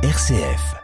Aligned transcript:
RCF. 0.00 0.76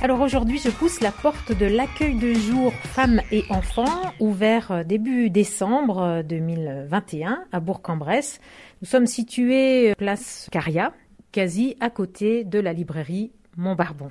Alors 0.00 0.22
aujourd'hui, 0.22 0.58
je 0.58 0.70
pousse 0.70 1.02
la 1.02 1.12
porte 1.12 1.52
de 1.52 1.66
l'accueil 1.66 2.14
de 2.14 2.32
jour 2.32 2.72
femmes 2.72 3.20
et 3.30 3.44
enfants, 3.50 3.84
ouvert 4.20 4.70
euh, 4.72 4.84
début 4.84 5.28
décembre 5.28 6.22
2021 6.22 7.30
euh, 7.30 7.34
à 7.52 7.60
Bourg-en-Bresse. 7.60 8.40
Nous 8.80 8.88
sommes 8.88 9.06
situés 9.06 9.90
euh, 9.90 9.94
place 9.94 10.48
Caria, 10.50 10.94
quasi 11.30 11.76
à 11.80 11.90
côté 11.90 12.44
de 12.44 12.58
la 12.58 12.72
librairie 12.72 13.32
Montbarbon. 13.58 14.08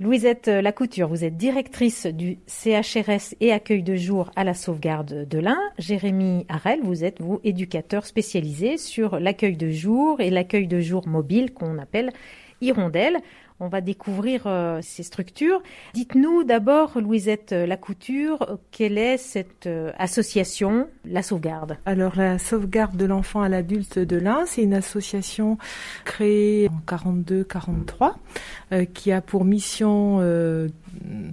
Louisette 0.00 0.48
Lacouture, 0.48 1.08
vous 1.08 1.24
êtes 1.24 1.36
directrice 1.36 2.06
du 2.06 2.38
CHRS 2.46 3.34
et 3.40 3.52
accueil 3.52 3.82
de 3.82 3.96
jour 3.96 4.30
à 4.34 4.44
la 4.44 4.54
sauvegarde 4.54 5.28
de 5.28 5.38
l'Ain. 5.38 5.60
Jérémy 5.78 6.46
Harel, 6.48 6.80
vous 6.82 7.04
êtes, 7.04 7.20
vous, 7.20 7.38
éducateur 7.44 8.06
spécialisé 8.06 8.78
sur 8.78 9.20
l'accueil 9.20 9.56
de 9.56 9.68
jour 9.68 10.20
et 10.20 10.30
l'accueil 10.30 10.66
de 10.66 10.80
jour 10.80 11.06
mobile 11.06 11.52
qu'on 11.52 11.78
appelle 11.78 12.12
Hirondelle. 12.62 13.18
On 13.62 13.68
va 13.68 13.82
découvrir 13.82 14.44
euh, 14.46 14.80
ces 14.82 15.02
structures. 15.02 15.62
Dites-nous 15.92 16.44
d'abord, 16.44 16.98
Louisette 16.98 17.52
Lacouture, 17.52 18.58
quelle 18.70 18.96
est 18.96 19.18
cette 19.18 19.66
euh, 19.66 19.92
association, 19.98 20.88
la 21.04 21.22
sauvegarde? 21.22 21.76
Alors, 21.84 22.16
la 22.16 22.38
sauvegarde 22.38 22.96
de 22.96 23.04
l'enfant 23.04 23.42
à 23.42 23.50
l'adulte 23.50 23.98
de 23.98 24.16
l'Ain, 24.16 24.44
c'est 24.46 24.62
une 24.62 24.72
association 24.72 25.58
créée 26.06 26.70
en 26.70 26.80
42-43 26.90 28.14
euh, 28.72 28.86
qui 28.86 29.12
a 29.12 29.20
pour 29.20 29.44
mission 29.44 30.20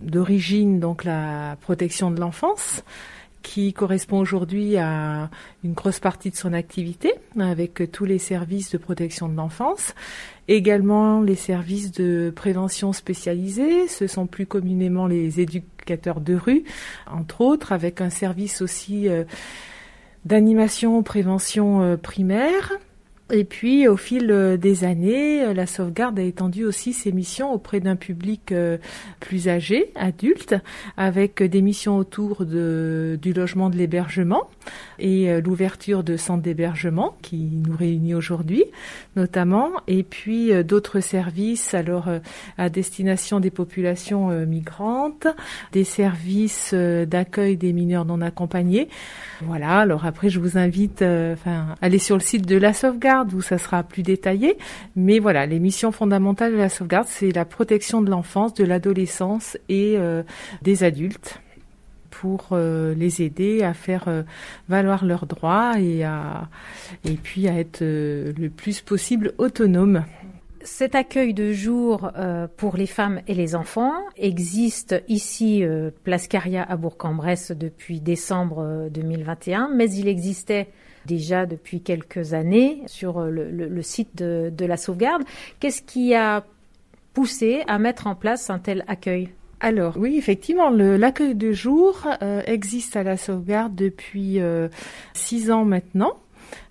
d'origine 0.02 0.80
donc 0.80 1.04
la 1.06 1.58
protection 1.62 2.12
de 2.12 2.20
l'enfance 2.20 2.84
qui 3.48 3.72
correspond 3.72 4.20
aujourd'hui 4.20 4.76
à 4.76 5.30
une 5.64 5.72
grosse 5.72 6.02
partie 6.02 6.30
de 6.32 6.36
son 6.36 6.52
activité 6.52 7.14
avec 7.40 7.90
tous 7.94 8.04
les 8.04 8.18
services 8.18 8.72
de 8.72 8.78
protection 8.78 9.30
de 9.30 9.38
l'enfance. 9.38 9.96
Également 10.50 11.22
les 11.22 11.36
services 11.36 11.94
de 11.94 12.30
prévention 12.36 12.92
spécialisés, 12.92 13.88
ce 13.88 14.06
sont 14.06 14.28
plus 14.28 14.46
communément 14.46 15.08
les 15.08 15.40
éducateurs 15.40 16.20
de 16.20 16.36
rue, 16.36 16.66
entre 17.10 17.40
autres, 17.40 17.72
avec 17.72 18.02
un 18.02 18.10
service 18.10 18.62
aussi 18.62 19.08
euh, 19.08 19.24
d'animation 20.26 21.02
prévention 21.02 21.82
euh, 21.82 21.96
primaire 21.96 22.74
et 23.30 23.44
puis, 23.44 23.90
au 23.90 23.98
fil 23.98 24.32
euh, 24.32 24.56
des 24.56 24.86
années, 24.86 25.44
euh, 25.44 25.54
la 25.54 25.66
sauvegarde 25.66 26.18
a 26.18 26.22
étendu 26.22 26.64
aussi 26.64 26.94
ses 26.94 27.12
missions 27.12 27.52
auprès 27.52 27.82
d'un 27.82 27.98
public 27.98 28.54
euh, 28.54 28.78
plus 29.20 29.50
âgé, 29.50 29.92
adulte, 29.96 30.56
avec 30.96 31.44
des 31.44 31.62
missions 31.62 31.98
autour 31.98 32.46
du 32.46 33.34
logement 33.34 33.70
de 33.70 33.76
l'hébergement 33.76 34.50
et 35.00 35.42
l'ouverture 35.42 36.04
de 36.04 36.18
centres 36.18 36.42
d'hébergement 36.42 37.16
qui 37.22 37.38
nous 37.38 37.76
réunit 37.76 38.14
aujourd'hui, 38.14 38.66
notamment, 39.16 39.72
et 39.88 40.04
puis 40.04 40.52
d'autres 40.64 41.00
services, 41.00 41.74
alors 41.74 42.10
à 42.58 42.70
destination 42.70 43.40
des 43.40 43.52
populations 43.52 44.30
migrantes, 44.46 45.28
des 45.72 45.84
services 45.84 46.74
d'accueil 46.74 47.58
des 47.58 47.74
mineurs 47.74 48.06
non 48.06 48.22
accompagnés. 48.22 48.90
Voilà. 49.42 49.80
Alors 49.80 50.06
après, 50.06 50.30
je 50.30 50.40
vous 50.40 50.58
invite, 50.58 51.02
enfin, 51.02 51.76
aller 51.82 52.00
sur 52.00 52.16
le 52.16 52.22
site 52.22 52.46
de 52.46 52.58
la 52.58 52.74
sauvegarde 52.74 53.17
où 53.26 53.42
ça 53.42 53.58
sera 53.58 53.84
plus 53.84 54.04
détaillé. 54.04 54.58
Mais 54.96 55.20
voilà, 55.20 55.46
les 55.46 55.60
missions 55.60 55.92
fondamentales 55.92 56.52
de 56.52 56.58
la 56.58 56.70
sauvegarde, 56.70 57.08
c'est 57.10 57.32
la 57.32 57.46
protection 57.46 58.02
de 58.02 58.10
l'enfance, 58.10 58.54
de 58.54 58.64
l'adolescence 58.64 59.58
et 59.70 59.96
euh, 59.98 60.24
des 60.62 60.84
adultes 60.84 61.42
pour 62.10 62.50
euh, 62.52 62.96
les 62.96 63.22
aider 63.22 63.64
à 63.64 63.74
faire 63.74 64.08
euh, 64.08 64.24
valoir 64.70 65.06
leurs 65.06 65.28
droits 65.28 65.80
et, 65.80 66.04
à, 66.04 66.50
et 67.06 67.14
puis 67.14 67.48
à 67.48 67.60
être 67.60 67.82
le 67.82 68.50
plus 68.50 68.82
possible 68.82 69.34
autonomes. 69.38 70.04
Cet 70.64 70.96
accueil 70.96 71.34
de 71.34 71.54
jour 71.54 72.12
pour 72.58 72.76
les 72.76 72.88
femmes 72.88 73.22
et 73.28 73.34
les 73.34 73.56
enfants 73.56 73.94
existe 74.18 75.02
ici, 75.08 75.64
Place 76.04 76.28
Caria 76.28 76.62
à 76.62 76.76
Bourg-en-Bresse, 76.76 77.54
depuis 77.54 78.02
décembre 78.02 78.90
2021, 78.92 79.70
mais 79.74 79.90
il 79.92 80.10
existait 80.10 80.68
déjà 81.08 81.48
depuis 81.48 81.82
quelques 81.82 82.34
années 82.34 82.84
sur 82.86 83.22
le, 83.22 83.82
site 83.82 84.16
de, 84.16 84.66
la 84.66 84.78
sauvegarde. 84.78 85.24
Qu'est-ce 85.60 85.82
qui 85.82 86.14
a 86.14 86.46
poussé 87.14 87.64
à 87.68 87.80
mettre 87.80 88.06
en 88.06 88.14
place 88.14 88.52
un 88.52 88.60
tel 88.60 88.84
accueil? 88.88 89.30
Alors 89.60 89.98
oui, 89.98 90.18
effectivement, 90.18 90.70
l'accueil 90.70 91.34
de 91.34 91.52
jour 91.52 92.08
euh, 92.22 92.44
existe 92.46 92.96
à 92.96 93.02
la 93.02 93.18
sauvegarde 93.18 93.74
depuis 93.74 94.40
euh, 94.40 94.68
six 95.14 95.50
ans 95.50 95.66
maintenant. 95.66 96.18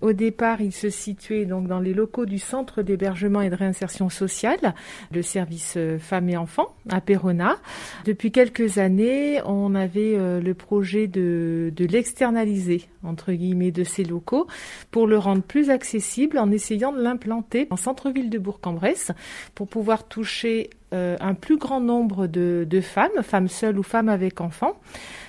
Au 0.01 0.13
départ, 0.13 0.61
il 0.61 0.71
se 0.71 0.89
situait 0.89 1.45
donc 1.45 1.67
dans 1.67 1.79
les 1.79 1.93
locaux 1.93 2.25
du 2.25 2.39
Centre 2.39 2.81
d'hébergement 2.81 3.41
et 3.41 3.49
de 3.49 3.55
réinsertion 3.55 4.09
sociale, 4.09 4.73
le 5.11 5.21
service 5.21 5.73
euh, 5.77 5.97
femmes 5.97 6.29
et 6.29 6.37
enfants 6.37 6.75
à 6.89 7.01
Perona. 7.01 7.57
Depuis 8.05 8.31
quelques 8.31 8.77
années, 8.77 9.41
on 9.45 9.75
avait 9.75 10.15
euh, 10.15 10.39
le 10.39 10.53
projet 10.53 11.07
de, 11.07 11.71
l'externaliser, 11.79 12.83
entre 13.03 13.31
guillemets, 13.31 13.71
de 13.71 13.83
ces 13.83 14.03
locaux 14.03 14.47
pour 14.91 15.07
le 15.07 15.17
rendre 15.17 15.41
plus 15.41 15.69
accessible 15.69 16.37
en 16.37 16.51
essayant 16.51 16.91
de 16.91 17.01
l'implanter 17.01 17.67
en 17.69 17.77
centre-ville 17.77 18.29
de 18.29 18.39
Bourg-en-Bresse 18.39 19.11
pour 19.55 19.67
pouvoir 19.67 20.07
toucher 20.07 20.69
euh, 20.93 21.17
un 21.19 21.33
plus 21.33 21.57
grand 21.57 21.81
nombre 21.81 22.27
de, 22.27 22.65
de, 22.69 22.81
femmes, 22.81 23.23
femmes 23.23 23.49
seules 23.49 23.77
ou 23.77 23.83
femmes 23.83 24.09
avec 24.09 24.41
enfants, 24.41 24.79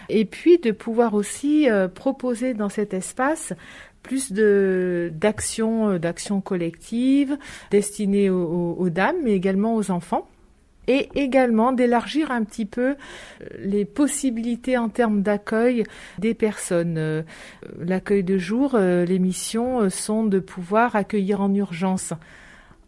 et 0.08 0.24
puis 0.24 0.58
de 0.58 0.70
pouvoir 0.70 1.14
aussi 1.14 1.68
proposer 1.94 2.54
dans 2.54 2.70
cet 2.70 2.94
espace 2.94 3.52
plus 4.08 4.32
de 4.32 5.12
d'actions 5.14 5.90
euh, 5.90 6.40
collectives 6.42 7.36
destinées 7.70 8.30
aux, 8.30 8.88
dames, 8.88 9.16
mais 9.22 9.32
également 9.32 9.76
aux 9.76 9.90
enfants 9.90 10.26
et 10.86 11.10
également 11.14 11.72
d'élargir 11.72 12.30
un 12.30 12.42
petit 12.42 12.64
peu 12.64 12.92
euh, 12.92 13.46
les 13.58 13.84
possibilités 13.84 14.78
en 14.78 14.88
termes 14.88 15.20
d'accueil 15.20 15.84
des 16.18 16.32
personnes. 16.32 16.96
Euh, 16.96 17.22
l'accueil 17.78 18.24
de 18.24 18.38
jour, 18.38 18.78
les 18.78 19.18
missions 19.18 19.90
sont 19.90 20.24
de 20.24 20.38
pouvoir 20.38 20.96
accueillir 20.96 21.42
en 21.42 21.54
urgence 21.54 22.14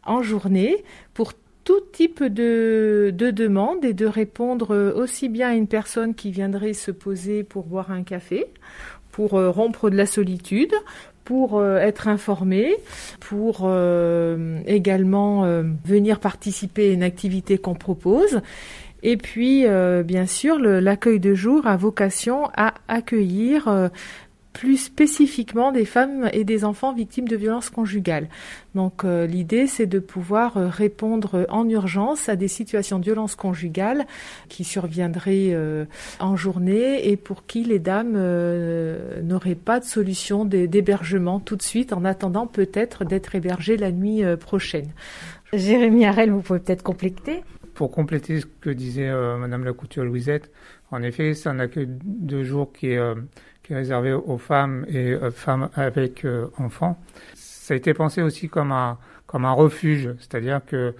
en 0.06 0.22
journée 0.22 0.82
pour 1.12 1.34
tout 1.64 1.80
type 1.92 2.24
de, 2.24 3.12
de 3.14 3.30
demande 3.30 3.84
et 3.84 3.92
de 3.92 4.06
répondre 4.06 4.94
aussi 4.96 5.28
bien 5.28 5.50
à 5.50 5.54
une 5.54 5.68
personne 5.68 6.14
qui 6.14 6.30
viendrait 6.30 6.72
se 6.72 6.90
poser 6.90 7.44
pour 7.44 7.64
boire 7.64 7.90
un 7.90 8.04
café 8.04 8.46
pour 9.12 9.32
rompre 9.32 9.90
de 9.90 9.96
la 9.96 10.06
solitude, 10.06 10.72
pour 11.24 11.58
euh, 11.58 11.78
être 11.78 12.08
informé, 12.08 12.76
pour 13.20 13.62
euh, 13.64 14.60
également 14.66 15.44
venir 15.84 16.20
participer 16.20 16.90
à 16.90 16.92
une 16.92 17.02
activité 17.02 17.58
qu'on 17.58 17.74
propose. 17.74 18.40
Et 19.02 19.16
puis, 19.16 19.64
bien 20.04 20.26
sûr, 20.26 20.58
l'accueil 20.58 21.20
de 21.20 21.34
jour 21.34 21.66
a 21.66 21.76
vocation 21.76 22.50
à 22.54 22.74
accueillir 22.88 23.90
plus 24.52 24.76
spécifiquement 24.76 25.72
des 25.72 25.84
femmes 25.84 26.28
et 26.32 26.44
des 26.44 26.64
enfants 26.64 26.92
victimes 26.92 27.28
de 27.28 27.36
violences 27.36 27.70
conjugales. 27.70 28.28
Donc 28.74 29.04
euh, 29.04 29.26
l'idée 29.26 29.66
c'est 29.66 29.86
de 29.86 29.98
pouvoir 29.98 30.56
euh, 30.56 30.68
répondre 30.68 31.46
en 31.48 31.68
urgence 31.68 32.28
à 32.28 32.36
des 32.36 32.48
situations 32.48 32.98
de 32.98 33.04
violence 33.04 33.36
conjugale 33.36 34.06
qui 34.48 34.64
surviendraient 34.64 35.50
euh, 35.50 35.84
en 36.18 36.36
journée 36.36 37.08
et 37.08 37.16
pour 37.16 37.46
qui 37.46 37.64
les 37.64 37.78
dames 37.78 38.12
n'auraient 39.22 39.54
pas 39.54 39.80
de 39.80 39.84
solution 39.84 40.44
d'hébergement 40.44 41.40
tout 41.40 41.56
de 41.56 41.62
suite 41.62 41.92
en 41.92 42.04
attendant 42.04 42.46
peut-être 42.46 43.04
d'être 43.04 43.34
hébergées 43.34 43.76
la 43.76 43.92
nuit 43.92 44.22
prochaine. 44.38 44.90
Jérémy 45.52 46.04
Harel, 46.04 46.30
vous 46.30 46.42
pouvez 46.42 46.60
peut-être 46.60 46.82
compléter 46.82 47.42
Pour 47.74 47.90
compléter 47.90 48.40
ce 48.40 48.46
que 48.60 48.70
disait 48.70 49.10
Madame 49.38 49.64
la 49.64 49.72
Couture 49.72 50.04
Louisette, 50.04 50.50
en 50.90 51.02
effet 51.02 51.34
c'est 51.34 51.48
un 51.48 51.58
accueil 51.58 51.88
de 51.88 52.42
jour 52.42 52.72
qui 52.72 52.88
est 52.88 53.00
réservé 53.74 54.12
aux 54.12 54.38
femmes 54.38 54.84
et 54.88 55.14
aux 55.14 55.30
femmes 55.30 55.70
avec 55.74 56.24
euh, 56.24 56.46
enfants. 56.58 56.98
Ça 57.34 57.74
a 57.74 57.76
été 57.76 57.94
pensé 57.94 58.22
aussi 58.22 58.48
comme 58.48 58.72
un, 58.72 58.98
comme 59.26 59.44
un 59.44 59.52
refuge, 59.52 60.10
c'est-à-dire 60.18 60.60
que 60.66 60.94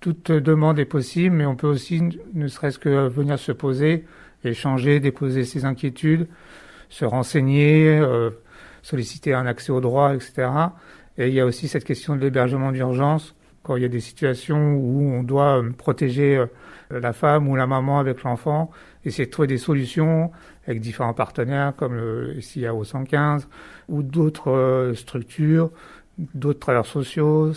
toute 0.00 0.30
demande 0.30 0.78
est 0.78 0.84
possible, 0.84 1.36
mais 1.36 1.46
on 1.46 1.56
peut 1.56 1.66
aussi, 1.66 2.02
ne 2.34 2.48
serait-ce 2.48 2.78
que 2.78 3.08
venir 3.08 3.38
se 3.38 3.52
poser, 3.52 4.04
échanger, 4.44 5.00
déposer 5.00 5.44
ses 5.44 5.64
inquiétudes, 5.64 6.28
se 6.88 7.04
renseigner, 7.04 7.98
euh, 7.98 8.30
solliciter 8.82 9.34
un 9.34 9.46
accès 9.46 9.72
au 9.72 9.80
droit, 9.80 10.14
etc. 10.14 10.48
Et 11.18 11.28
il 11.28 11.34
y 11.34 11.40
a 11.40 11.46
aussi 11.46 11.68
cette 11.68 11.84
question 11.84 12.16
de 12.16 12.20
l'hébergement 12.20 12.72
d'urgence, 12.72 13.34
quand 13.62 13.76
il 13.76 13.82
y 13.82 13.86
a 13.86 13.88
des 13.88 14.00
situations 14.00 14.74
où 14.74 15.10
on 15.12 15.22
doit 15.22 15.62
euh, 15.62 15.70
protéger 15.70 16.44
la 16.90 17.12
femme 17.12 17.48
ou 17.48 17.56
la 17.56 17.66
maman 17.66 17.98
avec 17.98 18.22
l'enfant, 18.22 18.70
essayer 19.04 19.26
de 19.26 19.30
trouver 19.30 19.48
des 19.48 19.58
solutions 19.58 20.30
avec 20.66 20.80
différents 20.80 21.14
partenaires 21.14 21.74
comme 21.76 21.94
le 21.94 22.40
SIAO 22.40 22.84
115 22.84 23.48
ou 23.88 24.02
d'autres 24.02 24.50
euh, 24.50 24.94
structures, 24.94 25.70
d'autres 26.34 26.60
travailleurs 26.60 26.86
sociaux, 26.86 27.52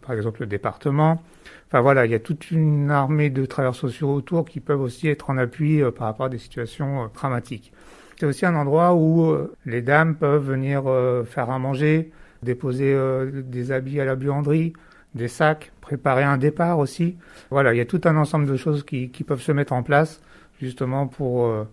par 0.00 0.14
exemple 0.14 0.40
le 0.40 0.46
département. 0.46 1.22
Enfin 1.68 1.80
voilà, 1.80 2.06
il 2.06 2.12
y 2.12 2.14
a 2.14 2.18
toute 2.18 2.50
une 2.50 2.90
armée 2.90 3.30
de 3.30 3.44
travailleurs 3.44 3.74
sociaux 3.74 4.14
autour 4.14 4.46
qui 4.46 4.60
peuvent 4.60 4.80
aussi 4.80 5.08
être 5.08 5.28
en 5.30 5.36
appui 5.36 5.82
par 5.96 6.06
rapport 6.06 6.26
à 6.26 6.28
des 6.30 6.38
situations 6.38 7.10
dramatiques. 7.14 7.72
C'est 8.18 8.26
aussi 8.26 8.46
un 8.46 8.54
endroit 8.54 8.94
où 8.94 9.34
les 9.66 9.82
dames 9.82 10.14
peuvent 10.16 10.46
venir 10.46 10.84
faire 11.26 11.50
à 11.50 11.58
manger, 11.58 12.12
déposer 12.42 12.96
des 13.30 13.72
habits 13.72 14.00
à 14.00 14.06
la 14.06 14.16
buanderie, 14.16 14.72
des 15.14 15.28
sacs, 15.28 15.72
préparer 15.80 16.22
un 16.24 16.38
départ 16.38 16.78
aussi. 16.78 17.16
Voilà, 17.50 17.74
il 17.74 17.76
y 17.76 17.80
a 17.80 17.84
tout 17.84 18.00
un 18.04 18.16
ensemble 18.16 18.46
de 18.46 18.56
choses 18.56 18.84
qui, 18.84 19.08
peuvent 19.26 19.42
se 19.42 19.52
mettre 19.52 19.72
en 19.72 19.82
place 19.82 20.20
justement 20.60 21.06
pour, 21.06 21.46
euh, 21.46 21.68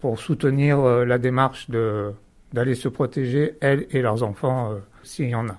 pour 0.00 0.18
soutenir 0.18 0.80
euh, 0.80 1.04
la 1.04 1.18
démarche 1.18 1.70
de, 1.70 2.12
d'aller 2.52 2.74
se 2.74 2.88
protéger, 2.88 3.56
elles 3.60 3.86
et 3.90 4.02
leurs 4.02 4.22
enfants, 4.22 4.72
euh, 4.72 4.78
s'il 5.02 5.28
y 5.28 5.34
en 5.34 5.48
a. 5.48 5.56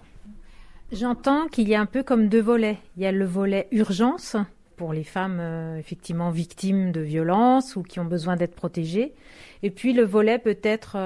J'entends 0.91 1.47
qu'il 1.47 1.67
y 1.67 1.75
a 1.75 1.81
un 1.81 1.85
peu 1.85 2.03
comme 2.03 2.29
deux 2.29 2.41
volets. 2.41 2.77
Il 2.95 3.03
y 3.03 3.05
a 3.05 3.11
le 3.11 3.25
volet 3.25 3.67
urgence 3.71 4.37
pour 4.77 4.93
les 4.93 5.03
femmes 5.03 5.41
effectivement 5.77 6.29
victimes 6.29 6.91
de 6.91 7.01
violences 7.01 7.75
ou 7.75 7.83
qui 7.83 7.99
ont 7.99 8.05
besoin 8.05 8.35
d'être 8.35 8.55
protégées. 8.55 9.13
Et 9.63 9.71
puis 9.71 9.91
le 9.91 10.03
volet 10.03 10.39
peut-être 10.39 10.97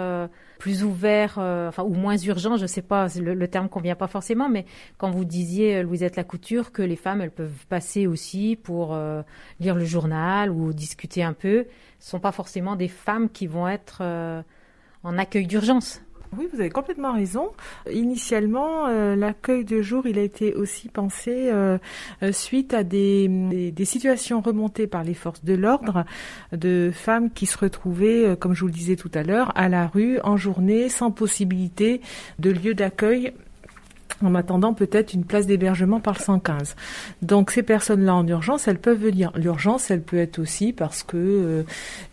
plus 0.61 0.83
ouvert, 0.83 1.37
euh, 1.39 1.69
enfin 1.69 1.81
ou 1.81 1.95
moins 1.95 2.15
urgent, 2.17 2.55
je 2.55 2.67
sais 2.67 2.83
pas, 2.83 3.07
le, 3.19 3.33
le, 3.33 3.47
terme 3.47 3.67
convient 3.67 3.95
pas 3.95 4.05
forcément, 4.05 4.47
mais 4.47 4.65
quand 4.99 5.09
vous 5.09 5.25
disiez 5.25 5.77
euh, 5.77 5.81
Louisette 5.81 6.17
Lacouture 6.17 6.71
que 6.71 6.83
les 6.83 6.95
femmes 6.95 7.19
elles 7.19 7.31
peuvent 7.31 7.65
passer 7.67 8.05
aussi 8.05 8.59
pour 8.61 8.93
euh, 8.93 9.23
lire 9.59 9.73
le 9.73 9.85
journal 9.85 10.51
ou 10.51 10.71
discuter 10.71 11.23
un 11.23 11.33
peu, 11.33 11.65
ce 11.97 12.11
sont 12.11 12.19
pas 12.19 12.31
forcément 12.31 12.75
des 12.75 12.89
femmes 12.89 13.27
qui 13.27 13.47
vont 13.47 13.67
être 13.67 14.03
en 15.03 15.17
accueil 15.17 15.47
d'urgence. 15.47 16.03
Oui, 16.37 16.47
vous 16.53 16.61
avez 16.61 16.69
complètement 16.69 17.11
raison. 17.11 17.51
Initialement, 17.91 18.87
euh, 18.87 19.17
l'accueil 19.17 19.65
de 19.65 19.81
jour, 19.81 20.07
il 20.07 20.17
a 20.17 20.21
été 20.21 20.53
aussi 20.55 20.87
pensé 20.87 21.49
euh, 21.51 21.77
euh, 22.23 22.31
suite 22.31 22.73
à 22.73 22.83
des, 22.83 23.27
des, 23.73 23.85
situations 23.85 24.39
remontées 24.39 24.87
par 24.87 25.03
les 25.03 25.13
forces 25.13 25.43
de 25.43 25.53
l'ordre 25.53 26.05
de 26.53 26.89
femmes 26.93 27.31
qui 27.31 27.45
se 27.45 27.57
retrouvaient, 27.57 28.37
comme 28.39 28.53
je 28.53 28.61
vous 28.61 28.67
le 28.67 28.73
disais 28.73 28.95
tout 28.95 29.11
à 29.13 29.23
l'heure, 29.23 29.51
à 29.55 29.67
la 29.67 29.87
rue 29.87 30.21
en 30.21 30.37
journée 30.37 30.87
sans 30.87 31.11
possibilité 31.11 31.99
de 32.39 32.49
lieu 32.49 32.73
d'accueil 32.75 33.33
en 34.23 34.35
attendant 34.35 34.73
peut-être 34.73 35.13
une 35.13 35.25
place 35.25 35.47
d'hébergement 35.47 35.99
par 35.99 36.15
le 36.15 36.19
115. 36.19 36.75
Donc 37.21 37.51
ces 37.51 37.63
personnes-là 37.63 38.15
en 38.15 38.27
urgence, 38.27 38.67
elles 38.67 38.79
peuvent 38.79 38.99
venir. 38.99 39.31
L'urgence, 39.35 39.91
elle 39.91 40.01
peut 40.01 40.17
être 40.17 40.39
aussi 40.39 40.73
parce 40.73 41.03
que 41.03 41.17
euh, 41.17 41.63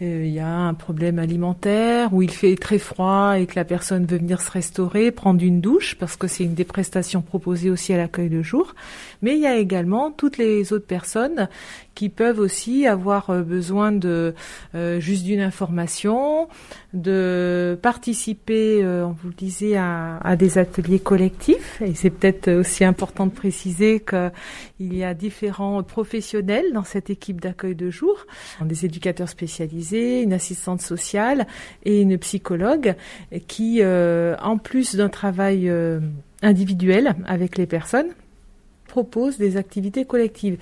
euh, 0.03 0.25
il 0.25 0.33
y 0.33 0.41
a 0.41 0.49
un 0.49 0.75
problème 0.75 1.19
alimentaire 1.19 2.13
ou 2.13 2.23
il 2.23 2.31
fait 2.31 2.57
très 2.57 2.79
froid 2.79 3.39
et 3.39 3.47
que 3.47 3.55
la 3.57 3.65
personne 3.65 4.07
veut 4.07 4.19
venir 4.19 4.41
se 4.41 4.51
restaurer, 4.51 5.11
prendre 5.11 5.43
une 5.43 5.61
douche 5.61 5.97
parce 5.99 6.17
que 6.17 6.27
c'est 6.27 6.45
une 6.45 6.55
des 6.55 6.65
prestations 6.65 7.23
proposées 7.23 7.71
aussi 7.71 7.93
à 7.93 7.97
l'accueil 7.97 8.29
de 8.29 8.43
jour. 8.43 8.75
Mais 9.23 9.35
il 9.37 9.41
y 9.41 9.47
a 9.47 9.57
également 9.57 10.11
toutes 10.11 10.39
les 10.39 10.73
autres 10.73 10.87
personnes 10.87 11.49
qui 11.99 12.11
peuvent 12.11 12.39
aussi 12.39 12.87
avoir 12.87 13.29
euh, 13.29 13.43
besoin 13.43 13.91
de 13.91 14.33
euh, 14.77 15.01
juste 15.01 15.25
d'une 15.25 15.41
information, 15.41 16.47
de 16.95 17.77
participer, 17.83 18.85
euh, 18.85 19.05
on 19.05 19.17
vous 19.21 19.31
le 19.31 19.35
disait, 19.35 19.77
à, 19.77 20.19
à 20.19 20.37
des 20.37 20.59
ateliers 20.59 21.01
collectifs. 21.01 21.83
Et 21.83 21.97
c'est 21.97 22.11
peut-être 22.11 22.53
aussi 22.53 22.85
important 22.85 23.27
de 23.27 23.33
préciser 23.33 23.99
qu'il 23.99 24.95
y 24.95 25.03
a 25.03 25.13
différents 25.13 25.83
professionnels 25.83 26.67
dans 26.73 26.85
cette 26.85 27.11
équipe 27.11 27.41
d'accueil 27.41 27.75
de 27.75 27.91
jour, 27.91 28.27
des 28.63 28.85
éducateurs 28.85 29.29
spécialisés, 29.29 30.23
une 30.23 30.35
assistante 30.35 30.81
sociale 30.81 31.49
et 31.85 32.01
une 32.01 32.17
psychologue 32.19 32.95
qui, 33.49 33.83
en 33.85 34.59
plus 34.59 34.95
d'un 34.95 35.09
travail 35.09 35.69
individuel 36.43 37.17
avec 37.27 37.59
les 37.59 37.67
personnes, 37.67 38.11
proposent 38.87 39.39
des 39.39 39.57
activités 39.57 40.05
collectives. 40.05 40.59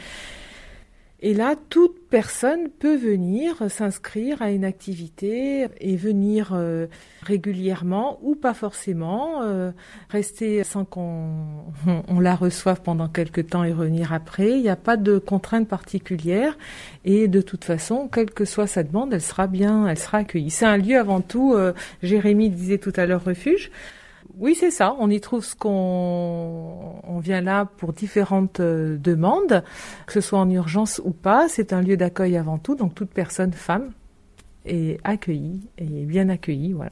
Et 1.20 1.32
là, 1.32 1.54
toute 1.70 2.08
personne 2.10 2.68
peut 2.68 2.96
venir 2.96 3.70
s'inscrire 3.70 4.42
à 4.42 4.50
une 4.50 4.66
activité 4.66 5.66
et 5.80 5.96
venir 5.96 6.50
euh, 6.52 6.86
régulièrement 7.22 8.18
ou 8.22 8.34
pas 8.34 8.52
forcément, 8.52 9.42
euh, 9.42 9.70
rester 10.10 10.62
sans 10.62 10.84
qu'on 10.84 11.30
on, 12.08 12.20
la 12.20 12.34
reçoive 12.34 12.82
pendant 12.82 13.08
quelque 13.08 13.40
temps 13.40 13.64
et 13.64 13.72
revenir 13.72 14.12
après. 14.12 14.50
Il 14.50 14.62
n'y 14.62 14.68
a 14.68 14.76
pas 14.76 14.98
de 14.98 15.18
contrainte 15.18 15.68
particulière 15.68 16.58
et 17.06 17.28
de 17.28 17.40
toute 17.40 17.64
façon, 17.64 18.08
quelle 18.08 18.30
que 18.30 18.44
soit 18.44 18.66
sa 18.66 18.82
demande, 18.82 19.14
elle 19.14 19.22
sera 19.22 19.46
bien, 19.46 19.88
elle 19.88 19.98
sera 19.98 20.18
accueillie. 20.18 20.50
C'est 20.50 20.66
un 20.66 20.76
lieu 20.76 20.98
avant 20.98 21.22
tout, 21.22 21.54
euh, 21.54 21.72
Jérémy 22.02 22.50
disait 22.50 22.78
tout 22.78 22.92
à 22.94 23.06
l'heure 23.06 23.24
refuge. 23.24 23.70
Oui, 24.38 24.54
c'est 24.54 24.70
ça. 24.70 24.94
On 24.98 25.08
y 25.08 25.20
trouve 25.20 25.44
ce 25.44 25.56
qu'on 25.56 27.00
on 27.02 27.18
vient 27.18 27.40
là 27.40 27.64
pour 27.64 27.92
différentes 27.94 28.60
euh, 28.60 28.98
demandes, 28.98 29.64
que 30.06 30.12
ce 30.12 30.20
soit 30.20 30.38
en 30.38 30.50
urgence 30.50 31.00
ou 31.04 31.10
pas. 31.10 31.48
C'est 31.48 31.72
un 31.72 31.80
lieu 31.80 31.96
d'accueil 31.96 32.36
avant 32.36 32.58
tout, 32.58 32.74
donc 32.74 32.94
toute 32.94 33.10
personne 33.10 33.52
femme 33.52 33.92
est 34.66 34.98
accueillie 35.04 35.62
et 35.78 36.04
bien 36.04 36.28
accueillie. 36.28 36.74
Voilà. 36.74 36.90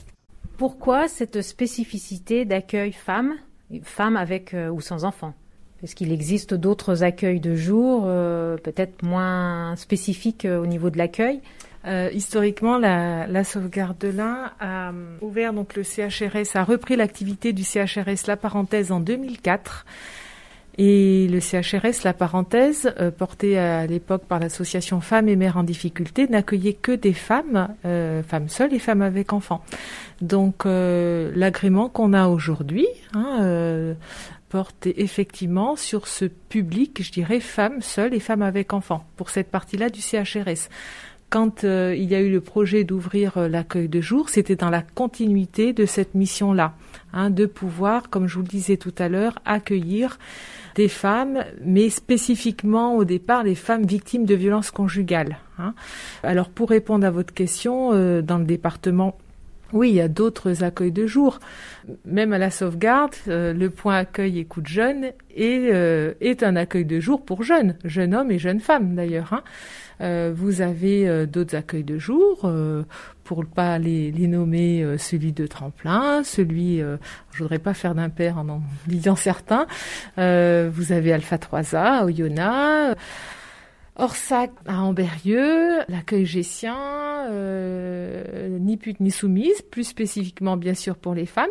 Pourquoi 0.56 1.08
cette 1.08 1.42
spécificité 1.42 2.46
d'accueil 2.46 2.92
femme, 2.92 3.34
femme 3.82 4.16
avec 4.16 4.54
euh, 4.54 4.70
ou 4.70 4.80
sans 4.80 5.04
enfants 5.04 5.34
Est-ce 5.82 5.94
qu'il 5.94 6.12
existe 6.12 6.54
d'autres 6.54 7.02
accueils 7.02 7.40
de 7.40 7.54
jour, 7.56 8.04
euh, 8.06 8.56
peut-être 8.56 9.02
moins 9.02 9.76
spécifiques 9.76 10.46
au 10.46 10.66
niveau 10.66 10.88
de 10.88 10.96
l'accueil? 10.96 11.42
Euh, 11.86 12.08
historiquement, 12.12 12.78
la, 12.78 13.26
la 13.26 13.44
sauvegarde 13.44 13.98
de 13.98 14.08
l'Ain 14.08 14.52
a 14.58 14.88
euh, 14.88 15.16
ouvert 15.20 15.52
donc 15.52 15.76
le 15.76 15.82
CHRS, 15.82 16.56
a 16.56 16.64
repris 16.64 16.96
l'activité 16.96 17.52
du 17.52 17.62
CHRS 17.62 18.26
La 18.26 18.36
Parenthèse 18.36 18.90
en 18.90 19.00
2004. 19.00 19.84
Et 20.76 21.28
le 21.28 21.38
CHRS, 21.38 22.02
la 22.02 22.12
parenthèse, 22.12 22.92
euh, 22.98 23.12
porté 23.12 23.56
à 23.58 23.86
l'époque 23.86 24.24
par 24.24 24.40
l'association 24.40 25.00
Femmes 25.00 25.28
et 25.28 25.36
Mères 25.36 25.56
en 25.56 25.62
difficulté, 25.62 26.26
n'accueillait 26.26 26.72
que 26.72 26.90
des 26.90 27.12
femmes, 27.12 27.68
euh, 27.84 28.24
femmes 28.24 28.48
seules 28.48 28.74
et 28.74 28.80
femmes 28.80 29.02
avec 29.02 29.32
enfants. 29.32 29.62
Donc 30.20 30.64
l'agrément 30.64 31.88
qu'on 31.88 32.12
a 32.12 32.26
aujourd'hui 32.26 32.88
hein, 33.14 33.94
porte 34.48 34.86
effectivement 34.86 35.76
sur 35.76 36.08
ce 36.08 36.24
public, 36.24 37.02
je 37.02 37.12
dirais, 37.12 37.40
femmes 37.40 37.80
seules 37.80 38.14
et 38.14 38.20
femmes 38.20 38.42
avec 38.42 38.72
enfants, 38.72 39.04
pour 39.16 39.30
cette 39.30 39.50
partie-là 39.50 39.90
du 39.90 40.00
CHRS 40.00 40.70
quand 41.34 41.64
euh, 41.64 41.96
il 41.98 42.04
y 42.04 42.14
a 42.14 42.20
eu 42.20 42.30
le 42.30 42.40
projet 42.40 42.84
d'ouvrir 42.84 43.38
euh, 43.38 43.48
l'accueil 43.48 43.88
de 43.88 44.00
jour, 44.00 44.28
c'était 44.28 44.54
dans 44.54 44.70
la 44.70 44.82
continuité 44.82 45.72
de 45.72 45.84
cette 45.84 46.14
mission-là, 46.14 46.74
hein, 47.12 47.28
de 47.28 47.44
pouvoir, 47.44 48.08
comme 48.08 48.28
je 48.28 48.36
vous 48.36 48.42
le 48.42 48.46
disais 48.46 48.76
tout 48.76 48.94
à 48.98 49.08
l'heure, 49.08 49.40
accueillir 49.44 50.20
des 50.76 50.86
femmes, 50.86 51.44
mais 51.64 51.90
spécifiquement 51.90 52.94
au 52.94 53.02
départ 53.02 53.42
les 53.42 53.56
femmes 53.56 53.84
victimes 53.84 54.26
de 54.26 54.34
violences 54.36 54.70
conjugales. 54.70 55.38
Hein. 55.58 55.74
Alors 56.22 56.50
pour 56.50 56.68
répondre 56.68 57.04
à 57.04 57.10
votre 57.10 57.34
question, 57.34 57.90
euh, 57.92 58.22
dans 58.22 58.38
le 58.38 58.44
département 58.44 59.18
oui, 59.74 59.90
il 59.90 59.96
y 59.96 60.00
a 60.00 60.08
d'autres 60.08 60.64
accueils 60.64 60.92
de 60.92 61.06
jour. 61.06 61.40
Même 62.06 62.32
à 62.32 62.38
la 62.38 62.50
sauvegarde, 62.50 63.14
le 63.26 63.68
point 63.68 63.96
accueil 63.96 64.38
écoute 64.38 64.66
jeune 64.66 65.12
est, 65.36 66.16
est 66.20 66.42
un 66.42 66.56
accueil 66.56 66.86
de 66.86 66.98
jour 67.00 67.22
pour 67.22 67.42
jeunes, 67.42 67.76
jeunes 67.84 68.14
hommes 68.14 68.30
et 68.30 68.38
jeunes 68.38 68.60
femmes 68.60 68.94
d'ailleurs. 68.94 69.32
Hein. 69.34 69.42
Euh, 70.00 70.32
vous 70.34 70.60
avez 70.60 71.08
euh, 71.08 71.26
d'autres 71.26 71.56
accueils 71.56 71.84
de 71.84 71.98
jour, 71.98 72.40
euh, 72.44 72.82
pour 73.22 73.40
ne 73.40 73.48
pas 73.48 73.78
les, 73.78 74.10
les 74.10 74.26
nommer, 74.26 74.84
celui 74.98 75.32
de 75.32 75.46
tremplin, 75.46 76.22
celui, 76.24 76.80
je 76.80 77.38
voudrais 77.38 77.58
pas 77.58 77.72
faire 77.72 77.94
d'impair 77.94 78.36
en 78.36 78.48
en 78.50 78.62
disant 78.86 79.16
certains. 79.16 79.66
vous 80.16 80.92
avez 80.92 81.12
Alpha 81.12 81.36
3A 81.36 82.00
à 82.00 82.04
Oyonnax. 82.04 83.00
Orsac 83.96 84.50
à 84.66 84.82
Amberieux, 84.82 85.78
l'accueil 85.88 86.26
gessien, 86.26 86.76
euh, 87.30 88.58
ni 88.58 88.76
pute 88.76 88.98
ni 88.98 89.12
soumise, 89.12 89.62
plus 89.62 89.84
spécifiquement 89.84 90.56
bien 90.56 90.74
sûr 90.74 90.96
pour 90.96 91.14
les 91.14 91.26
femmes, 91.26 91.50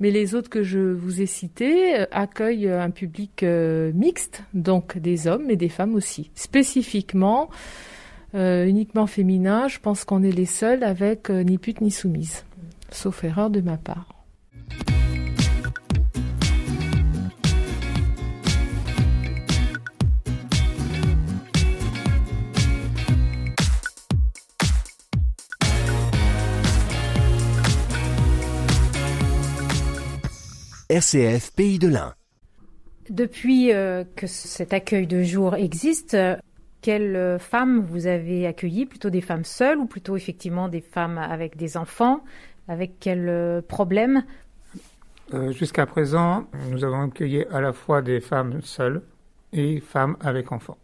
mais 0.00 0.10
les 0.10 0.34
autres 0.34 0.48
que 0.48 0.62
je 0.62 0.78
vous 0.78 1.20
ai 1.20 1.26
cités 1.26 2.00
euh, 2.00 2.06
accueillent 2.10 2.70
un 2.70 2.90
public 2.90 3.42
euh, 3.42 3.92
mixte, 3.94 4.42
donc 4.54 4.96
des 4.96 5.26
hommes 5.26 5.50
et 5.50 5.56
des 5.56 5.68
femmes 5.68 5.94
aussi. 5.94 6.30
Spécifiquement, 6.34 7.50
euh, 8.34 8.64
uniquement 8.64 9.06
féminin, 9.06 9.68
je 9.68 9.78
pense 9.78 10.04
qu'on 10.04 10.22
est 10.22 10.32
les 10.32 10.46
seuls 10.46 10.84
avec 10.84 11.28
ni 11.28 11.58
pute 11.58 11.82
ni 11.82 11.90
soumise, 11.90 12.46
sauf 12.90 13.22
erreur 13.22 13.50
de 13.50 13.60
ma 13.60 13.76
part. 13.76 14.08
RCF 30.92 31.52
Pays 31.52 31.78
de 31.78 31.88
l'Ain. 31.88 32.12
Depuis 33.08 33.72
euh, 33.72 34.04
que 34.14 34.26
cet 34.26 34.74
accueil 34.74 35.06
de 35.06 35.22
jour 35.22 35.54
existe, 35.54 36.18
quelles 36.82 37.16
euh, 37.16 37.38
femmes 37.38 37.80
vous 37.80 38.06
avez 38.06 38.46
accueillies? 38.46 38.84
Plutôt 38.84 39.08
des 39.08 39.22
femmes 39.22 39.44
seules 39.44 39.78
ou 39.78 39.86
plutôt 39.86 40.18
effectivement 40.18 40.68
des 40.68 40.82
femmes 40.82 41.16
avec 41.16 41.56
des 41.56 41.78
enfants? 41.78 42.22
Avec 42.68 42.98
quels 43.00 43.30
euh, 43.30 43.62
problèmes? 43.62 44.24
Jusqu'à 45.52 45.86
présent, 45.86 46.46
nous 46.70 46.84
avons 46.84 47.04
accueilli 47.04 47.46
à 47.50 47.62
la 47.62 47.72
fois 47.72 48.02
des 48.02 48.20
femmes 48.20 48.60
seules 48.60 49.00
et 49.54 49.80
femmes 49.80 50.18
avec 50.20 50.52
enfants. 50.52 50.76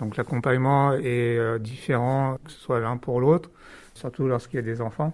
Donc 0.00 0.16
l'accompagnement 0.16 0.94
est 0.94 1.60
différent, 1.60 2.36
que 2.44 2.50
ce 2.50 2.58
soit 2.58 2.80
l'un 2.80 2.96
pour 2.96 3.20
l'autre, 3.20 3.48
surtout 3.94 4.26
lorsqu'il 4.26 4.56
y 4.56 4.58
a 4.58 4.64
des 4.64 4.80
enfants. 4.80 5.12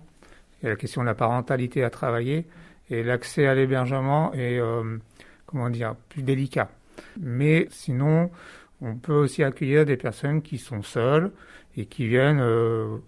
Il 0.63 0.65
y 0.65 0.69
a 0.69 0.71
la 0.71 0.77
question 0.77 1.03
de 1.03 1.07
la 1.07 1.15
parentalité 1.15 1.85
à 1.85 1.91
travailler 1.91 2.47
et 2.91 3.03
l'accès 3.03 3.47
à 3.47 3.55
l'hébergement 3.55 4.33
est, 4.35 4.61
comment 5.47 5.71
dire, 5.71 5.97
plus 6.09 6.23
délicat. 6.23 6.69
Mais 7.21 7.67
sinon, 7.71 8.31
on 8.81 8.97
peut 8.97 9.15
aussi 9.15 9.43
accueillir 9.43 9.87
des 9.87 9.97
personnes 9.97 10.43
qui 10.43 10.59
sont 10.59 10.83
seules 10.83 11.31
et 11.77 11.87
qui 11.87 12.07
viennent 12.07 12.41
euh, 12.41 12.99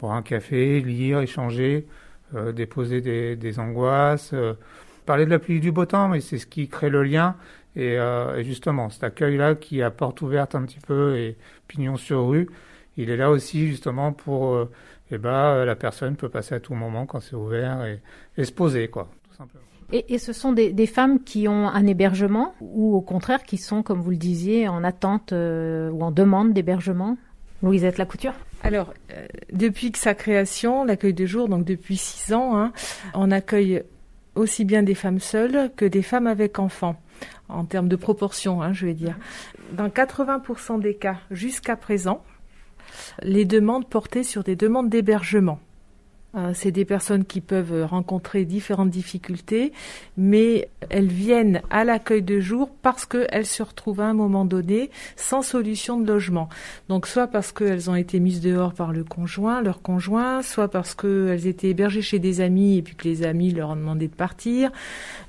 boire 0.00 0.14
un 0.14 0.22
café, 0.22 0.80
lire, 0.80 1.20
échanger, 1.20 1.86
euh, 2.34 2.52
déposer 2.52 3.00
des, 3.00 3.58
angoisses, 3.58 4.32
euh, 4.34 4.54
parler 5.06 5.24
de 5.24 5.30
la 5.30 5.38
pluie 5.38 5.60
du 5.60 5.72
beau 5.72 5.86
temps, 5.86 6.08
mais 6.08 6.20
c'est 6.20 6.38
ce 6.38 6.46
qui 6.46 6.68
crée 6.68 6.90
le 6.90 7.02
lien. 7.02 7.36
Et, 7.76 7.98
justement, 8.44 8.88
cet 8.88 9.02
accueil-là 9.02 9.56
qui 9.56 9.82
a 9.82 9.90
porte 9.90 10.22
ouverte 10.22 10.54
un 10.54 10.62
petit 10.62 10.78
peu 10.78 11.16
et 11.16 11.36
pignon 11.66 11.96
sur 11.96 12.28
rue, 12.28 12.48
il 12.96 13.10
est 13.10 13.16
là 13.16 13.30
aussi 13.30 13.66
justement 13.66 14.12
pour, 14.12 14.68
eh 15.10 15.18
ben, 15.18 15.64
la 15.64 15.74
personne 15.74 16.14
peut 16.14 16.28
passer 16.28 16.54
à 16.54 16.60
tout 16.60 16.74
moment 16.74 17.04
quand 17.04 17.18
c'est 17.18 17.34
ouvert 17.34 17.84
et, 17.84 18.00
et 18.36 18.44
se 18.44 18.52
poser, 18.52 18.86
quoi, 18.86 19.10
tout 19.34 19.38
simplement. 19.38 19.64
Et, 19.92 20.18
ce 20.18 20.32
sont 20.32 20.52
des, 20.52 20.86
femmes 20.86 21.22
qui 21.22 21.48
ont 21.48 21.68
un 21.68 21.86
hébergement 21.86 22.54
ou 22.60 22.94
au 22.96 23.00
contraire 23.00 23.42
qui 23.42 23.58
sont, 23.58 23.82
comme 23.82 24.00
vous 24.00 24.10
le 24.10 24.16
disiez, 24.16 24.68
en 24.68 24.82
attente 24.82 25.32
euh, 25.32 25.90
ou 25.90 26.02
en 26.02 26.10
demande 26.10 26.52
d'hébergement? 26.52 27.16
Louisette 27.62 27.98
Lacouture? 27.98 28.34
Alors, 28.62 28.92
euh, 29.12 29.26
depuis 29.52 29.92
que 29.92 29.98
sa 29.98 30.14
création, 30.14 30.84
l'accueil 30.84 31.14
de 31.14 31.26
jour, 31.26 31.48
donc 31.48 31.64
depuis 31.64 31.96
six 31.96 32.32
ans, 32.32 32.56
hein, 32.56 32.72
on 33.14 33.30
accueille 33.30 33.82
aussi 34.34 34.64
bien 34.64 34.82
des 34.82 34.94
femmes 34.94 35.20
seules 35.20 35.70
que 35.76 35.84
des 35.84 36.02
femmes 36.02 36.26
avec 36.26 36.58
enfants, 36.58 36.96
en 37.48 37.64
termes 37.64 37.88
de 37.88 37.96
proportion, 37.96 38.62
hein, 38.62 38.72
je 38.72 38.86
vais 38.86 38.94
dire. 38.94 39.16
Dans 39.72 39.88
80% 39.88 40.80
des 40.80 40.94
cas 40.94 41.18
jusqu'à 41.30 41.76
présent, 41.76 42.22
les 43.22 43.44
demandes 43.44 43.88
portaient 43.88 44.24
sur 44.24 44.44
des 44.44 44.56
demandes 44.56 44.88
d'hébergement. 44.88 45.58
Euh, 46.36 46.50
c'est 46.54 46.72
des 46.72 46.84
personnes 46.84 47.24
qui 47.24 47.40
peuvent 47.40 47.84
rencontrer 47.84 48.44
différentes 48.44 48.90
difficultés, 48.90 49.72
mais 50.16 50.68
elles 50.90 51.08
viennent 51.08 51.62
à 51.70 51.84
l'accueil 51.84 52.22
de 52.22 52.40
jour 52.40 52.70
parce 52.82 53.06
qu'elles 53.06 53.46
se 53.46 53.62
retrouvent 53.62 54.00
à 54.00 54.06
un 54.06 54.14
moment 54.14 54.44
donné 54.44 54.90
sans 55.16 55.42
solution 55.42 56.00
de 56.00 56.06
logement. 56.06 56.48
Donc 56.88 57.06
soit 57.06 57.28
parce 57.28 57.52
qu'elles 57.52 57.88
ont 57.88 57.94
été 57.94 58.18
mises 58.18 58.40
dehors 58.40 58.74
par 58.74 58.92
le 58.92 59.04
conjoint, 59.04 59.62
leur 59.62 59.80
conjoint, 59.80 60.42
soit 60.42 60.68
parce 60.68 60.94
qu'elles 60.94 61.46
étaient 61.46 61.68
hébergées 61.68 62.02
chez 62.02 62.18
des 62.18 62.40
amis 62.40 62.78
et 62.78 62.82
puis 62.82 62.96
que 62.96 63.04
les 63.04 63.24
amis 63.24 63.52
leur 63.52 63.70
ont 63.70 63.76
demandé 63.76 64.08
de 64.08 64.14
partir, 64.14 64.72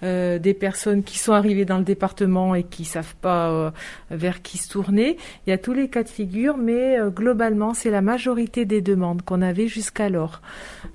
euh, 0.04 0.40
des 0.40 0.54
personnes 0.54 1.04
qui 1.04 1.20
sont 1.20 1.34
arrivées 1.34 1.66
dans 1.66 1.78
le 1.78 1.84
département 1.84 2.56
et 2.56 2.64
qui 2.64 2.86
savent 2.86 3.16
pas 3.22 3.50
euh, 3.52 3.72
vers 4.10 4.42
qui 4.42 4.58
se 4.58 4.70
tourner. 4.70 5.18
Il 5.46 5.52
y 5.52 5.54
a 5.54 5.58
tous 5.58 5.74
les 5.74 5.88
cas 5.88 6.04
de 6.04 6.10
figure, 6.10 6.58
mais 6.58 6.98
globalement 7.10 7.74
c'est 7.74 7.92
la 7.92 8.02
majorité 8.02 8.66
des 8.66 8.82
demandes 8.82 9.22
qu'on 9.22 9.42
avait 9.42 9.68
jusqu'alors. 9.68 10.42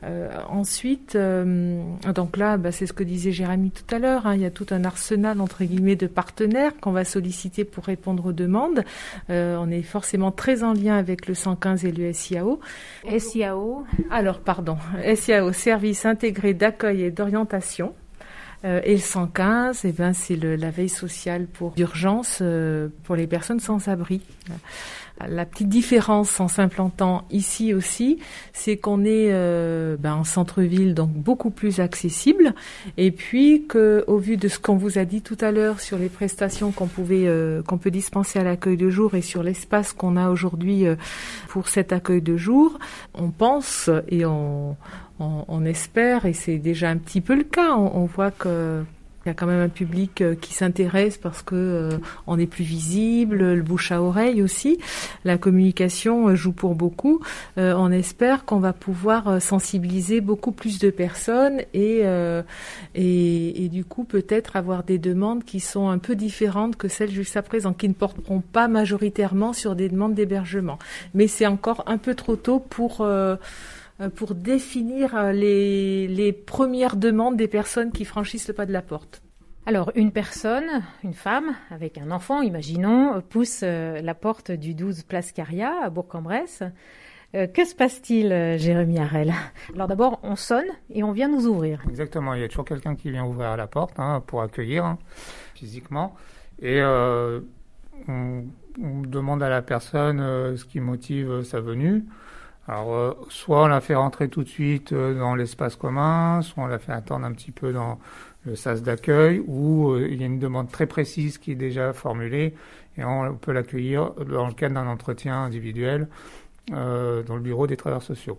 Euh, 0.02 0.30
ensuite, 0.49 1.14
euh, 1.14 1.83
donc 2.14 2.37
là, 2.37 2.57
bah, 2.57 2.73
c'est 2.73 2.87
ce 2.87 2.92
que 2.92 3.04
disait 3.04 3.33
Jérémy 3.33 3.71
tout 3.71 3.95
à 3.95 3.99
l'heure, 3.99 4.26
hein, 4.26 4.35
il 4.35 4.40
y 4.40 4.47
a 4.47 4.50
tout 4.50 4.66
un 4.71 4.85
arsenal 4.85 5.40
entre 5.40 5.64
guillemets 5.64 5.97
de 5.97 6.07
partenaires 6.07 6.73
qu'on 6.80 6.92
va 6.92 7.04
solliciter 7.04 7.64
pour 7.64 7.85
répondre 7.85 8.26
aux 8.26 8.33
demandes. 8.33 8.85
Euh, 9.28 9.57
on 9.61 9.71
est 9.71 9.83
forcément 9.83 10.30
très 10.30 10.62
en 10.64 10.73
lien 10.73 10.97
avec 10.97 11.26
le 11.26 11.35
115 11.35 11.85
et 11.85 11.92
le 11.92 12.12
SIAO. 12.12 12.61
SIAO 13.19 13.85
Alors, 14.11 14.40
pardon, 14.40 14.78
SIAO, 15.14 15.52
Service 15.52 16.07
intégré 16.07 16.54
d'accueil 16.54 17.02
et 17.02 17.11
d'orientation. 17.11 17.95
et 18.64 18.92
le 18.92 18.99
115, 18.99 19.85
eh 19.85 19.92
ben, 19.92 20.12
c'est 20.12 20.37
la 20.37 20.71
veille 20.71 20.88
sociale 20.88 21.47
pour 21.47 21.73
d'urgence 21.73 22.42
pour 23.04 23.16
les 23.16 23.26
personnes 23.26 23.61
sans 23.61 23.88
abri. 23.88 24.21
La 25.29 25.45
petite 25.45 25.69
différence 25.69 26.41
en 26.41 26.49
s'implantant 26.49 27.25
ici 27.31 27.75
aussi, 27.75 28.19
c'est 28.53 28.77
qu'on 28.77 29.05
est, 29.05 29.29
euh, 29.33 29.97
ben, 29.99 30.15
en 30.15 30.25
centre-ville, 30.25 30.95
donc 30.95 31.11
beaucoup 31.11 31.50
plus 31.50 31.81
accessible, 31.81 32.55
et 32.97 33.11
puis 33.11 33.67
que, 33.67 34.05
au 34.07 34.19
vu 34.19 34.37
de 34.37 34.49
ce 34.49 34.59
qu'on 34.59 34.77
vous 34.77 34.99
a 34.99 35.05
dit 35.05 35.23
tout 35.23 35.37
à 35.41 35.53
l'heure 35.53 35.81
sur 35.81 35.99
les 35.99 36.09
prestations 36.09 36.73
qu'on 36.73 36.87
pouvait, 36.87 37.27
euh, 37.27 37.62
qu'on 37.62 37.79
peut 37.79 37.91
dispenser 37.91 38.39
à 38.39 38.45
l'accueil 38.45 38.77
de 38.77 38.89
jour 38.89 39.15
et 39.15 39.23
sur 39.23 39.43
l'espace 39.43 39.93
qu'on 39.93 40.17
a 40.17 40.31
aujourd'hui 40.31 40.87
euh, 40.87 40.97
pour 41.49 41.69
cet 41.69 41.93
accueil 41.93 42.23
de 42.23 42.37
jour, 42.37 42.79
on 43.15 43.31
pense 43.31 43.91
et 44.09 44.25
on, 44.25 44.77
on, 45.19 45.65
espère, 45.65 46.25
et 46.25 46.33
c'est 46.33 46.59
déjà 46.59 46.89
un 46.89 46.97
petit 46.97 47.21
peu 47.21 47.35
le 47.35 47.45
cas, 47.45 47.75
on 47.77 48.07
voit 48.07 48.31
que 48.31 48.83
il 49.25 49.29
y 49.29 49.31
a 49.31 49.35
quand 49.35 49.47
même 49.47 49.61
un 49.61 49.69
public 49.69 50.23
euh, 50.23 50.35
qui 50.35 50.55
s'intéresse 50.55 51.19
parce 51.19 51.43
que 51.43 51.55
euh, 51.55 51.99
on 52.27 52.39
est 52.39 52.47
plus 52.47 52.65
visible, 52.65 53.37
le 53.37 53.62
bouche 53.62 53.93
à 53.93 54.03
oreille 54.03 54.43
aussi. 54.43 54.79
La 55.25 55.37
communication 55.37 56.29
euh, 56.29 56.35
joue 56.35 56.53
pour 56.53 56.75
beaucoup. 56.75 57.21
on 57.57 57.93
espère 57.93 58.45
qu'on 58.45 58.61
va 58.61 58.73
pouvoir 58.73 59.41
sensibiliser 59.43 60.21
beaucoup 60.21 60.53
plus 60.53 60.79
de 60.79 60.91
personnes 60.91 61.61
et, 61.75 62.03
et, 62.95 63.65
et 63.65 63.69
du 63.69 63.85
coup 63.85 64.05
peut-être 64.05 64.57
avoir 64.57 64.83
des 64.83 64.99
demandes 64.99 65.45
qui 65.45 65.61
sont 65.61 65.89
un 65.89 65.99
peu 65.99 66.15
différentes 66.15 66.77
que 66.77 66.89
celles 66.89 67.11
jusqu'à 67.11 67.43
présent, 67.43 67.73
qui 67.73 67.89
ne 67.89 67.95
porteront 67.95 68.41
pas 68.41 68.69
majoritairement 68.69 69.53
sur 69.53 69.77
des 69.77 69.89
demandes 69.89 70.15
d'hébergement. 70.15 70.79
Mais 71.15 71.27
c'est 71.27 71.47
encore 71.47 71.85
un 71.87 71.99
peu 71.99 72.15
trop 72.15 72.37
tôt 72.37 72.59
pour 72.59 73.00
euh, 73.00 73.37
pour 74.09 74.35
définir 74.35 75.14
euh, 75.14 75.33
les, 75.33 76.09
les 76.09 76.33
premières 76.33 76.97
demandes 76.97 77.37
des 77.37 77.49
personnes 77.49 77.92
qui 77.92 78.04
franchissent 78.04 78.49
le 78.49 78.54
pas 78.54 78.66
de 78.66 78.73
la 78.73 78.83
porte. 78.83 79.23
Alors, 79.66 79.92
une 79.95 80.11
personne, 80.11 80.83
une 81.04 81.12
femme, 81.12 81.54
avec 81.71 81.99
un 81.99 82.11
enfant, 82.11 82.40
imaginons, 82.40 83.21
pousse 83.21 83.61
euh, 83.62 84.00
la 84.00 84.14
porte 84.14 84.50
du 84.50 84.75
12 84.75 85.02
Place 85.02 85.33
Caria 85.33 85.73
à 85.83 85.90
Bourg-en-Bresse. 85.90 86.62
que 87.33 87.64
se 87.64 87.75
passe-t-il, 87.75 88.28
Jérémy 88.59 88.99
Harel? 88.99 89.35
Alors 89.75 89.87
d'abord, 89.87 90.19
on 90.23 90.35
sonne 90.35 90.66
et 90.88 91.04
on 91.04 91.12
vient 91.12 91.28
nous 91.28 91.47
ouvrir. 91.47 91.83
Exactement, 91.88 92.35
il 92.35 92.40
y 92.40 92.45
a 92.45 92.49
toujours 92.49 92.64
quelqu'un 92.64 92.97
qui 92.97 93.11
vient 93.11 93.25
ouvrir 93.25 93.57
la 93.57 93.66
porte 93.66 94.00
hein, 94.00 94.23
pour 94.26 94.42
accueillir 94.42 94.85
hein, 94.85 94.99
physiquement. 95.54 96.16
Et 96.61 96.83
on, 96.83 97.42
on, 98.09 99.02
demande 99.02 99.42
à 99.42 99.49
la 99.49 99.62
personne 99.62 100.19
ce 100.57 100.64
qui 100.64 100.80
motive 100.80 101.42
sa 101.42 101.61
venue. 101.61 102.04
Alors, 102.69 102.95
euh, 102.95 103.12
soit 103.29 103.64
on 103.64 103.67
la 103.69 103.81
fait 103.81 103.95
rentrer 103.95 104.29
tout 104.29 104.45
de 104.45 104.49
suite 104.49 104.93
euh, 104.93 105.19
dans 105.19 105.35
l'espace 105.35 105.76
commun, 105.76 106.43
soit 106.43 106.64
on 106.64 106.67
la 106.67 106.79
fait 106.79 106.93
attendre 106.93 107.25
un 107.25 107.33
petit 107.33 107.52
peu 107.52 107.73
dans 107.73 107.99
le 108.45 108.55
sas 108.55 108.83
d'accueil, 108.83 109.43
ou 109.47 109.90
euh, 109.90 110.09
il 110.11 110.21
y 110.21 110.23
a 110.23 110.26
une 110.26 110.38
demande 110.38 110.71
très 110.71 110.87
précise 110.87 111.38
qui 111.38 111.52
est 111.52 111.57
déjà 111.57 111.93
formulée, 111.93 112.55
et 112.97 113.05
on 113.05 113.35
peut 113.35 113.52
l'accueillir 113.52 114.12
dans 114.12 114.47
le 114.47 114.52
cadre 114.52 114.75
d'un 114.75 114.87
entretien 114.87 115.45
individuel 115.45 116.09
dans 116.69 117.35
le 117.35 117.40
bureau 117.40 117.67
des 117.67 117.76
travailleurs 117.76 118.02
sociaux. 118.02 118.38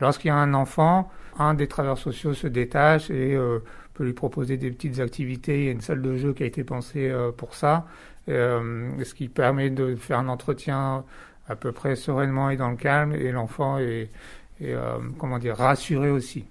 Lorsqu'il 0.00 0.28
y 0.28 0.30
a 0.32 0.36
un 0.36 0.54
enfant, 0.54 1.08
un 1.38 1.54
des 1.54 1.68
travailleurs 1.68 1.98
sociaux 1.98 2.34
se 2.34 2.48
détache 2.48 3.10
et 3.10 3.38
peut 3.94 4.04
lui 4.04 4.12
proposer 4.12 4.56
des 4.56 4.70
petites 4.72 4.98
activités. 4.98 5.58
Il 5.58 5.64
y 5.66 5.68
a 5.68 5.72
une 5.72 5.80
salle 5.80 6.02
de 6.02 6.16
jeu 6.16 6.32
qui 6.32 6.42
a 6.42 6.46
été 6.46 6.64
pensée 6.64 7.14
pour 7.36 7.54
ça, 7.54 7.86
ce 8.26 9.14
qui 9.14 9.28
permet 9.28 9.70
de 9.70 9.94
faire 9.94 10.18
un 10.18 10.28
entretien 10.28 11.04
à 11.50 11.56
peu 11.56 11.72
près 11.72 11.96
sereinement 11.96 12.50
et 12.50 12.56
dans 12.56 12.70
le 12.70 12.76
calme, 12.76 13.12
et 13.12 13.32
l'enfant 13.32 13.78
est, 13.78 14.08
euh, 14.62 14.98
comment 15.18 15.38
dire, 15.38 15.56
rassuré 15.56 16.10
aussi. 16.10 16.44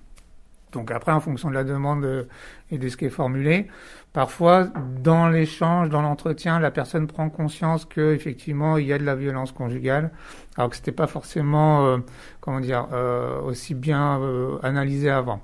Donc 0.74 0.92
après, 0.92 1.14
en 1.14 1.22
fonction 1.22 1.50
de 1.50 1.56
la 1.56 1.64
demande 1.64 2.28
et 2.70 2.78
de 2.78 2.90
ce 2.90 2.98
qui 2.98 3.06
est 3.06 3.10
formulé, 3.10 3.68
parfois 4.14 4.66
dans 5.02 5.28
l'échange, 5.28 5.90
dans 5.90 6.02
l'entretien, 6.02 6.60
la 6.60 6.70
personne 6.70 7.08
prend 7.08 7.30
conscience 7.30 7.86
que 7.86 8.14
effectivement 8.14 8.78
il 8.78 8.86
y 8.86 8.94
a 8.94 9.00
de 9.00 9.06
la 9.06 9.16
violence 9.16 9.52
conjugale, 9.52 10.12
alors 10.58 10.70
que 10.70 10.76
c'était 10.76 10.92
pas 10.92 11.08
forcément, 11.08 11.88
euh, 11.88 11.98
comment 12.40 12.60
dire, 12.60 12.88
euh, 12.94 13.40
aussi 13.42 13.74
bien 13.74 14.22
analysé 14.62 15.10
avant. 15.10 15.42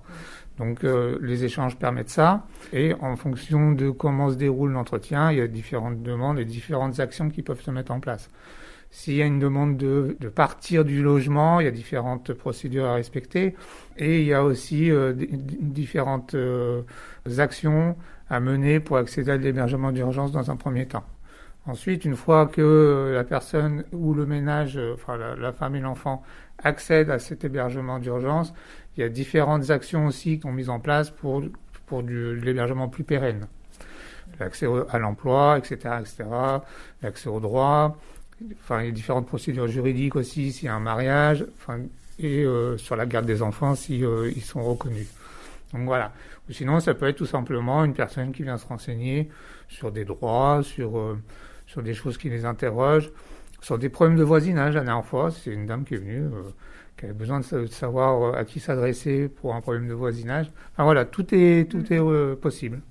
Donc 0.57 0.83
les 0.83 1.43
échanges 1.43 1.75
permettent 1.75 2.09
ça, 2.09 2.45
et 2.71 2.93
en 3.01 3.17
fonction 3.17 3.73
de 3.73 3.89
comment 3.89 4.29
se 4.29 4.35
déroule 4.35 4.71
l'entretien, 4.71 5.31
il 5.31 5.39
y 5.39 5.41
a 5.41 5.47
différentes 5.47 6.01
demandes 6.01 6.39
et 6.39 6.45
différentes 6.45 6.99
actions 7.01 7.29
qui 7.29 7.41
peuvent 7.41 7.61
se 7.61 7.71
mettre 7.71 7.91
en 7.91 7.99
place. 7.99 8.29
S'il 8.95 9.15
y 9.15 9.21
a 9.21 9.25
une 9.25 9.39
demande 9.39 9.75
de, 9.75 10.15
partir 10.33 10.85
du 10.85 11.03
logement, 11.03 11.59
il 11.59 11.65
y 11.65 11.67
a 11.67 11.71
différentes 11.71 12.31
procédures 12.31 12.85
à 12.85 12.93
respecter 12.93 13.53
et 13.97 14.21
il 14.21 14.25
y 14.25 14.33
a 14.33 14.41
aussi 14.41 14.89
euh, 14.89 15.13
différentes 15.13 16.33
euh, 16.33 16.81
actions 17.37 17.97
à 18.29 18.39
mener 18.39 18.79
pour 18.79 18.95
accéder 18.95 19.31
à 19.31 19.37
l'hébergement 19.37 19.91
d'urgence 19.91 20.31
dans 20.31 20.49
un 20.49 20.55
premier 20.55 20.85
temps. 20.85 21.03
Ensuite, 21.65 22.05
une 22.05 22.15
fois 22.15 22.45
que 22.45 23.11
la 23.13 23.25
personne 23.25 23.83
ou 23.91 24.13
le 24.13 24.25
ménage, 24.25 24.77
euh, 24.77 24.93
enfin 24.93 25.17
la, 25.17 25.51
femme 25.51 25.75
et 25.75 25.81
l'enfant 25.81 26.23
accèdent 26.63 27.11
à 27.11 27.19
cet 27.19 27.43
hébergement 27.43 27.99
d'urgence, 27.99 28.53
il 28.95 29.01
y 29.01 29.03
a 29.03 29.09
différentes 29.09 29.71
actions 29.71 30.05
aussi 30.05 30.37
qui 30.37 30.43
sont 30.43 30.53
mises 30.53 30.69
en 30.69 30.79
place 30.79 31.09
pour, 31.11 31.43
pour 31.85 32.01
l'hébergement 32.01 32.87
plus 32.87 33.03
pérenne. 33.03 33.47
L'accès 34.39 34.67
à 34.89 34.99
l'emploi, 34.99 35.57
etc., 35.57 35.95
etc., 35.99 36.23
l'accès 37.01 37.27
aux 37.27 37.41
droits, 37.41 37.97
Enfin, 38.61 38.81
il 38.81 38.85
y 38.87 38.89
a 38.89 38.91
différentes 38.91 39.27
procédures 39.27 39.67
juridiques 39.67 40.15
aussi 40.15 40.51
s'il 40.51 40.65
y 40.65 40.69
a 40.69 40.75
un 40.75 40.79
mariage, 40.79 41.45
enfin, 41.57 41.79
et 42.19 42.43
euh, 42.43 42.77
sur 42.77 42.95
la 42.95 43.05
garde 43.05 43.25
des 43.25 43.41
enfants 43.41 43.75
si 43.75 44.03
euh, 44.03 44.31
sont 44.41 44.63
reconnus. 44.63 45.07
Donc 45.73 45.85
voilà. 45.85 46.11
Ou 46.49 46.53
sinon, 46.53 46.79
ça 46.79 46.93
peut 46.93 47.07
être 47.07 47.17
tout 47.17 47.25
simplement 47.25 47.83
une 47.85 47.93
personne 47.93 48.31
qui 48.31 48.43
vient 48.43 48.57
se 48.57 48.67
renseigner 48.67 49.29
sur 49.67 49.91
des 49.91 50.05
droits, 50.05 50.61
sur, 50.63 50.97
euh, 50.97 51.17
sur 51.65 51.81
des 51.81 51.93
choses 51.93 52.17
qui 52.17 52.29
les 52.29 52.45
interrogent, 52.45 53.09
sur 53.61 53.77
des 53.77 53.89
problèmes 53.89 54.17
de 54.17 54.23
voisinage. 54.23 54.75
La 54.75 54.83
dernière 54.83 55.05
fois, 55.05 55.31
c'est 55.31 55.51
une 55.51 55.65
dame 55.65 55.85
qui 55.85 55.95
est 55.95 55.97
venue, 55.97 56.29
qui 56.97 57.05
avait 57.05 57.13
besoin 57.13 57.39
de, 57.39 57.65
savoir 57.67 58.21
euh, 58.21 58.39
à 58.39 58.45
qui 58.45 58.59
s'adresser 58.59 59.27
pour 59.27 59.55
un 59.55 59.61
problème 59.61 59.87
de 59.87 59.93
voisinage. 59.93 60.51
Enfin 60.73 60.83
voilà, 60.83 61.05
tout 61.05 61.25
est, 61.33 61.69
tout 61.69 61.91
est 61.91 62.35
possible. 62.35 62.81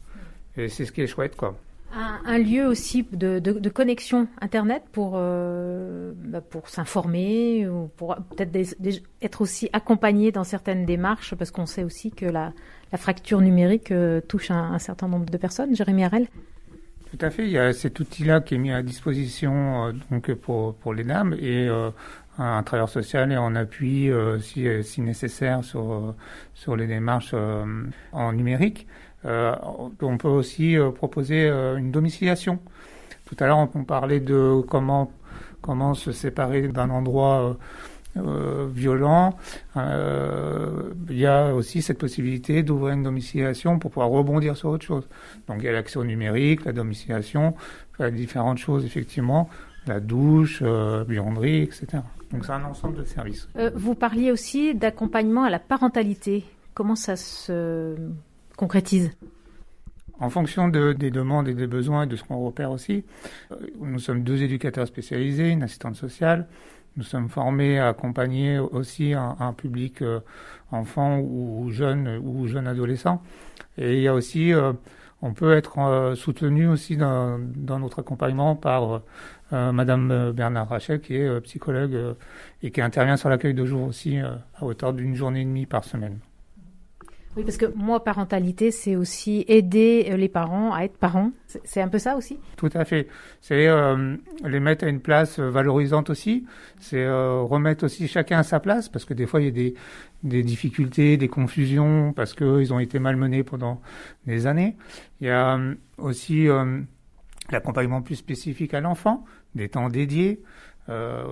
Et 0.57 0.69
c'est 0.69 0.85
ce 0.85 0.93
qui 0.93 1.03
est 1.03 1.07
chouette, 1.07 1.37
quoi. 1.37 1.57
Un, 1.97 2.39
lieu 2.39 2.67
aussi 2.67 3.07
de, 3.13 3.39
de, 3.39 3.69
connexion 3.69 4.27
Internet 4.41 4.83
pour, 4.91 5.13
bah, 5.13 6.41
pour 6.41 6.69
s'informer 6.69 7.69
ou 7.69 7.89
pour 7.97 8.17
peut-être 8.17 8.77
être 9.23 9.41
aussi 9.41 9.71
accompagné 9.73 10.33
dans 10.33 10.45
certaines 10.45 10.85
démarches 10.85 11.35
parce 11.35 11.51
qu'on 11.51 11.67
sait 11.67 11.85
aussi 11.85 12.11
que 12.11 12.27
la, 12.27 12.53
fracture 12.97 13.41
numérique 13.41 13.91
euh, 13.91 14.21
touche 14.21 14.53
un, 14.53 14.79
certain 14.79 15.09
nombre 15.09 15.27
de 15.27 15.37
personnes. 15.37 15.75
Jérémy 15.75 16.05
Harel 16.05 16.29
Tout 17.11 17.19
à 17.21 17.31
fait. 17.31 17.45
Il 17.45 17.51
y 17.51 17.59
a 17.59 17.73
cet 17.73 17.99
outil-là 17.99 18.41
qui 18.41 18.55
est 18.55 18.59
mis 18.59 18.73
à 18.73 18.83
disposition 18.83 19.87
euh, 19.87 19.93
donc 20.11 20.33
pour, 20.35 20.75
pour 20.77 20.95
les 20.95 21.03
dames 21.05 21.35
et 21.39 21.69
euh, 21.69 21.91
un 22.39 22.63
travailleur 22.63 22.89
social 22.89 23.31
est 23.33 23.37
en 23.37 23.55
appui 23.55 24.11
si, 24.41 24.67
si, 24.83 25.01
nécessaire 25.01 25.63
sur, 25.63 26.15
sur 26.53 26.75
les 26.75 26.89
démarches 26.89 27.33
en 28.13 28.33
numérique. 28.33 28.89
On 29.25 30.19
peut 30.19 30.29
aussi 30.29 30.77
proposer 30.95 31.49
une 31.49 31.91
domiciliation. 31.91 32.59
Tout 33.25 33.37
à 33.41 33.47
l'heure, 33.47 33.69
on 33.75 33.85
parlait 33.85 34.21
de 34.21 34.61
comment, 34.69 35.11
comment 35.61 35.95
se 35.95 36.13
séparer 36.13 36.69
d'un 36.69 36.91
endroit 36.91 37.57
euh, 38.17 38.69
violent, 38.73 39.37
euh, 39.77 40.93
il 41.11 41.19
y 41.19 41.27
a 41.27 41.53
aussi 41.53 41.83
cette 41.83 41.99
possibilité 41.99 42.63
d'ouvrir 42.63 42.95
une 42.95 43.03
domiciliation 43.03 43.81
pour 43.81 43.91
pouvoir 43.91 44.09
rebondir 44.09 44.57
sur 44.57 44.69
autre 44.69 44.85
chose. 44.85 45.09
Donc 45.49 45.59
il 45.63 45.65
y 45.65 45.69
a 45.69 45.83
au 45.97 46.05
numérique, 46.05 46.65
la 46.65 46.73
domiciliation, 46.73 47.55
différentes 48.13 48.59
choses 48.59 48.85
effectivement, 48.85 49.49
la 49.89 49.99
douche, 49.99 50.61
euh, 50.63 51.05
buanderie, 51.05 51.63
etc. 51.63 51.87
Donc 52.31 52.45
c'est 52.45 52.53
un 52.53 52.65
ensemble 52.65 52.99
de 52.99 53.05
services. 53.05 53.49
Euh, 53.57 53.71
vous 53.75 53.97
parliez 53.97 54.31
aussi 54.31 54.77
d'accompagnement 54.77 55.43
à 55.43 55.51
la 55.51 55.59
parentalité. 55.59 56.45
Comment 56.73 56.97
ça 56.97 57.17
se 57.17 57.97
concrétise 58.57 59.11
en 60.21 60.31
fonction 60.31 60.69
de, 60.69 60.93
des 60.93 61.11
demandes 61.11 61.49
et 61.49 61.55
des 61.55 61.67
besoins 61.67 62.05
et 62.05 62.07
de 62.07 62.17
ce 62.17 62.25
qu'on 62.25 62.39
repère 62.45 62.71
aussi, 62.71 63.05
nous 63.81 63.99
sommes 63.99 64.23
deux 64.23 64.43
éducateurs 64.43 64.87
spécialisés, 64.87 65.51
une 65.51 65.63
assistante 65.63 65.97
sociale, 65.97 66.47
nous 66.97 67.03
sommes 67.03 67.29
formés 67.29 67.79
à 67.79 67.89
accompagner 67.89 68.59
aussi 68.59 69.15
un, 69.15 69.53
public 69.53 70.01
euh, 70.03 70.21
enfant 70.71 71.19
ou, 71.19 71.69
jeune 71.71 72.21
ou 72.23 72.47
jeune 72.47 72.69
adolescent. 72.69 73.21
Et 73.77 73.97
il 73.97 74.03
y 74.03 74.09
a 74.09 74.15
aussi, 74.15 74.53
euh, 74.53 74.73
on 75.21 75.33
peut 75.33 75.57
être 75.57 75.79
euh, 75.81 76.15
soutenu 76.15 76.69
aussi 76.69 76.97
dans, 76.97 77.41
dans, 77.41 77.81
notre 77.81 77.99
accompagnement 78.01 78.55
par 78.55 79.03
Madame 79.51 80.33
Bernard 80.33 80.69
Rachel, 80.69 81.01
qui 81.01 81.15
est 81.15 81.41
psychologue 81.43 82.17
et 82.63 82.73
qui 82.73 82.81
intervient 82.81 83.17
sur 83.17 83.29
l'accueil 83.29 83.55
de 83.55 83.65
jour 83.65 83.87
aussi 83.87 84.19
à 84.19 84.41
hauteur 84.63 84.93
d'une 84.93 85.15
journée 85.15 85.43
et 85.43 85.45
demie 85.45 85.67
par 85.67 85.85
semaine. 85.85 86.19
Oui, 87.37 87.43
parce 87.43 87.57
que 87.57 87.67
moi, 87.75 88.05
parentalité, 88.05 88.71
c'est 88.71 88.95
aussi 88.95 89.45
aider 89.49 90.07
euh, 90.09 90.17
les 90.17 90.29
parents 90.29 90.73
à 90.73 90.85
être 90.85 90.97
parents. 90.97 91.33
C'est 91.65 91.81
un 91.81 91.89
peu 91.89 91.99
ça 91.99 92.17
aussi? 92.17 92.39
Tout 92.57 92.71
à 92.75 92.85
fait. 92.85 93.09
C'est 93.41 93.67
euh, 93.67 94.17
les 94.45 94.61
mettre 94.61 94.85
à 94.85 94.89
une 94.89 95.01
place 95.01 95.41
euh, 95.41 95.51
valorisante 95.51 96.11
aussi. 96.11 96.47
C'est 96.79 97.05
remettre 97.09 97.85
aussi 97.85 98.07
chacun 98.07 98.39
à 98.39 98.43
sa 98.45 98.61
place, 98.61 98.89
parce 98.89 99.05
que 99.05 99.15
des 99.15 99.27
fois, 99.27 99.41
il 99.41 99.47
y 99.47 99.49
a 99.49 99.51
des, 99.51 99.75
des 100.23 100.45
difficultés, 100.45 101.17
des 101.17 101.29
confusions, 101.29 102.13
parce 102.13 102.35
qu'ils 102.35 102.73
ont 102.73 102.79
été 102.79 103.01
malmenés 103.01 103.43
pendant 103.43 103.81
des 104.27 104.47
années. 104.47 104.77
Il 105.21 105.27
y 105.27 105.31
a 105.31 105.59
aussi 105.99 106.47
l'accompagnement 107.51 108.03
plus 108.03 108.17
spécifique 108.17 108.75
à 108.75 108.81
l'enfant, 108.81 109.25
des 109.55 109.69
temps 109.69 109.89
dédiés, 109.89 110.43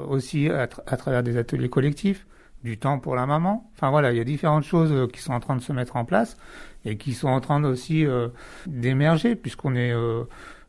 aussi 0.08 0.48
à, 0.48 0.62
à 0.62 0.96
travers 0.96 1.22
des 1.22 1.36
ateliers 1.36 1.68
collectifs 1.68 2.26
du 2.64 2.78
temps 2.78 2.98
pour 2.98 3.16
la 3.16 3.26
maman. 3.26 3.70
Enfin 3.74 3.90
voilà, 3.90 4.12
il 4.12 4.18
y 4.18 4.20
a 4.20 4.24
différentes 4.24 4.64
choses 4.64 4.92
euh, 4.92 5.06
qui 5.06 5.20
sont 5.20 5.32
en 5.32 5.40
train 5.40 5.56
de 5.56 5.62
se 5.62 5.72
mettre 5.72 5.96
en 5.96 6.04
place 6.04 6.36
et 6.84 6.96
qui 6.96 7.12
sont 7.12 7.28
en 7.28 7.40
train 7.40 7.62
aussi 7.64 8.06
euh, 8.06 8.28
d'émerger 8.66 9.34
puisqu'on 9.34 9.74
est 9.74 9.92
euh, 9.92 10.24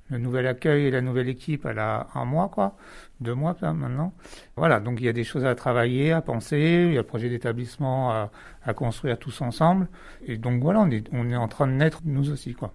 le 0.09 0.17
nouvel 0.17 0.47
accueil 0.47 0.85
et 0.85 0.91
la 0.91 1.01
nouvelle 1.01 1.29
équipe 1.29 1.65
elle 1.65 1.79
a 1.79 2.07
un 2.15 2.25
mois 2.25 2.49
quoi, 2.49 2.75
deux 3.21 3.33
mois 3.33 3.55
maintenant. 3.61 4.13
Voilà, 4.55 4.79
donc 4.79 4.99
il 4.99 5.05
y 5.05 5.09
a 5.09 5.13
des 5.13 5.23
choses 5.23 5.45
à 5.45 5.55
travailler, 5.55 6.11
à 6.11 6.21
penser, 6.21 6.85
il 6.87 6.93
y 6.93 6.97
a 6.97 7.01
un 7.01 7.03
projet 7.03 7.29
d'établissement 7.29 8.11
à, 8.11 8.73
construire 8.73 9.17
tous 9.17 9.41
ensemble 9.41 9.87
et 10.25 10.37
donc 10.37 10.61
voilà, 10.61 10.87
on 11.11 11.29
est 11.29 11.35
en 11.35 11.47
train 11.47 11.67
de 11.67 11.73
naître 11.73 12.01
nous 12.05 12.31
aussi 12.31 12.53
quoi. 12.53 12.73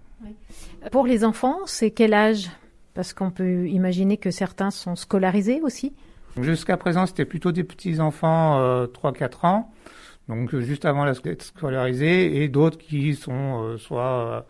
Pour 0.91 1.07
les 1.07 1.23
enfants, 1.23 1.59
c'est 1.65 1.91
quel 1.91 2.13
âge? 2.13 2.49
Parce 2.93 3.13
qu'on 3.13 3.31
peut 3.31 3.67
imaginer 3.67 4.17
que 4.17 4.31
certains 4.31 4.71
sont 4.71 4.95
scolarisés 4.95 5.61
aussi. 5.61 5.93
Jusqu'à 6.39 6.77
présent, 6.77 7.05
c'était 7.05 7.25
plutôt 7.25 7.51
des 7.51 7.63
petits 7.63 7.99
enfants 7.99 8.59
euh, 8.59 8.87
3-4 8.87 9.45
ans, 9.45 9.71
donc 10.29 10.53
euh, 10.53 10.61
juste 10.61 10.85
avant 10.85 11.11
d'être 11.11 11.41
scolarisés, 11.41 12.43
et 12.43 12.47
d'autres 12.47 12.77
qui 12.77 13.15
sont 13.15 13.63
euh, 13.63 13.77
soit 13.77 14.01
euh, 14.01 14.41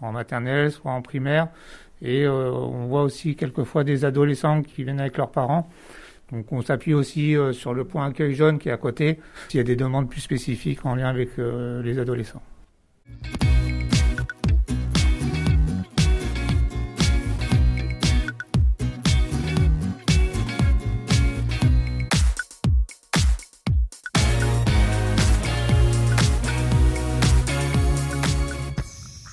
en 0.00 0.12
maternelle, 0.12 0.72
soit 0.72 0.90
en 0.90 1.02
primaire. 1.02 1.48
Et 2.02 2.26
on 2.26 2.86
voit 2.86 3.02
aussi 3.02 3.36
quelquefois 3.36 3.84
des 3.84 4.06
adolescents 4.06 4.62
qui 4.62 4.84
viennent 4.84 5.00
avec 5.00 5.18
leurs 5.18 5.30
parents. 5.30 5.68
Donc 6.32 6.50
on 6.50 6.62
s'appuie 6.62 6.94
aussi 6.94 7.36
sur 7.52 7.74
le 7.74 7.84
point 7.84 8.06
accueil 8.06 8.32
jaune 8.32 8.58
qui 8.58 8.70
est 8.70 8.72
à 8.72 8.78
côté, 8.78 9.20
s'il 9.48 9.58
y 9.58 9.60
a 9.60 9.64
des 9.64 9.76
demandes 9.76 10.08
plus 10.08 10.22
spécifiques 10.22 10.86
en 10.86 10.94
lien 10.94 11.08
avec 11.10 11.36
les 11.36 11.98
adolescents. 11.98 12.40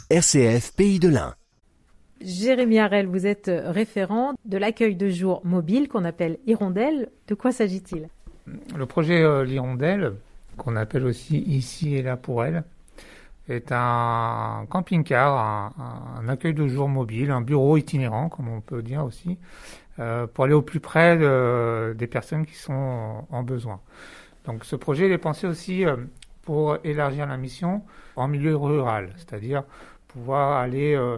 RCF 0.10 0.72
Pays 0.72 1.00
de 1.00 1.10
l'Ain. 1.10 1.36
Jérémy 2.22 2.80
Harel, 2.80 3.08
vous 3.08 3.28
êtes 3.28 3.52
référent 3.54 4.36
de 4.46 4.58
l'accueil 4.58 4.96
de 4.96 5.10
jour 5.10 5.42
mobile 5.44 5.90
qu'on 5.90 6.06
appelle 6.06 6.38
Hirondelle. 6.48 7.10
De 7.28 7.36
quoi 7.36 7.52
s'agit-il? 7.52 8.08
Le 8.78 8.86
projet 8.86 9.22
euh, 9.22 9.44
L'Hirondelle, 9.44 10.14
qu'on 10.56 10.78
appelle 10.78 11.06
aussi 11.06 11.40
Ici 11.40 11.96
et 11.96 12.04
là 12.04 12.16
pour 12.16 12.46
elle, 12.46 12.64
est 13.50 13.74
un 13.74 14.66
camping-car, 14.70 15.74
un, 15.78 16.30
accueil 16.30 16.54
de 16.54 16.68
jour 16.68 16.88
mobile, 16.88 17.30
un 17.30 17.42
bureau 17.42 17.76
itinérant, 17.76 18.30
comme 18.30 18.48
on 18.48 18.62
peut 18.62 18.82
dire 18.82 19.04
aussi, 19.04 19.38
euh, 20.00 20.26
pour 20.26 20.46
aller 20.46 20.54
au 20.54 20.62
plus 20.62 20.80
près 20.80 21.18
des 21.18 22.08
personnes 22.08 22.46
qui 22.46 22.56
sont 22.56 23.26
en, 23.30 23.44
besoin. 23.44 23.82
Donc 24.46 24.64
ce 24.64 24.78
projet 24.78 25.10
est 25.10 25.18
pensé 25.18 25.48
aussi 25.48 25.86
euh, 25.86 25.98
pour 26.44 26.78
élargir 26.86 27.28
la 27.28 27.36
mission 27.36 27.82
en 28.16 28.30
milieu 28.30 28.56
rural, 28.56 29.10
c'est-à-dire 29.18 29.64
pouvoir 30.18 30.58
aller 30.58 30.96
euh, 30.96 31.18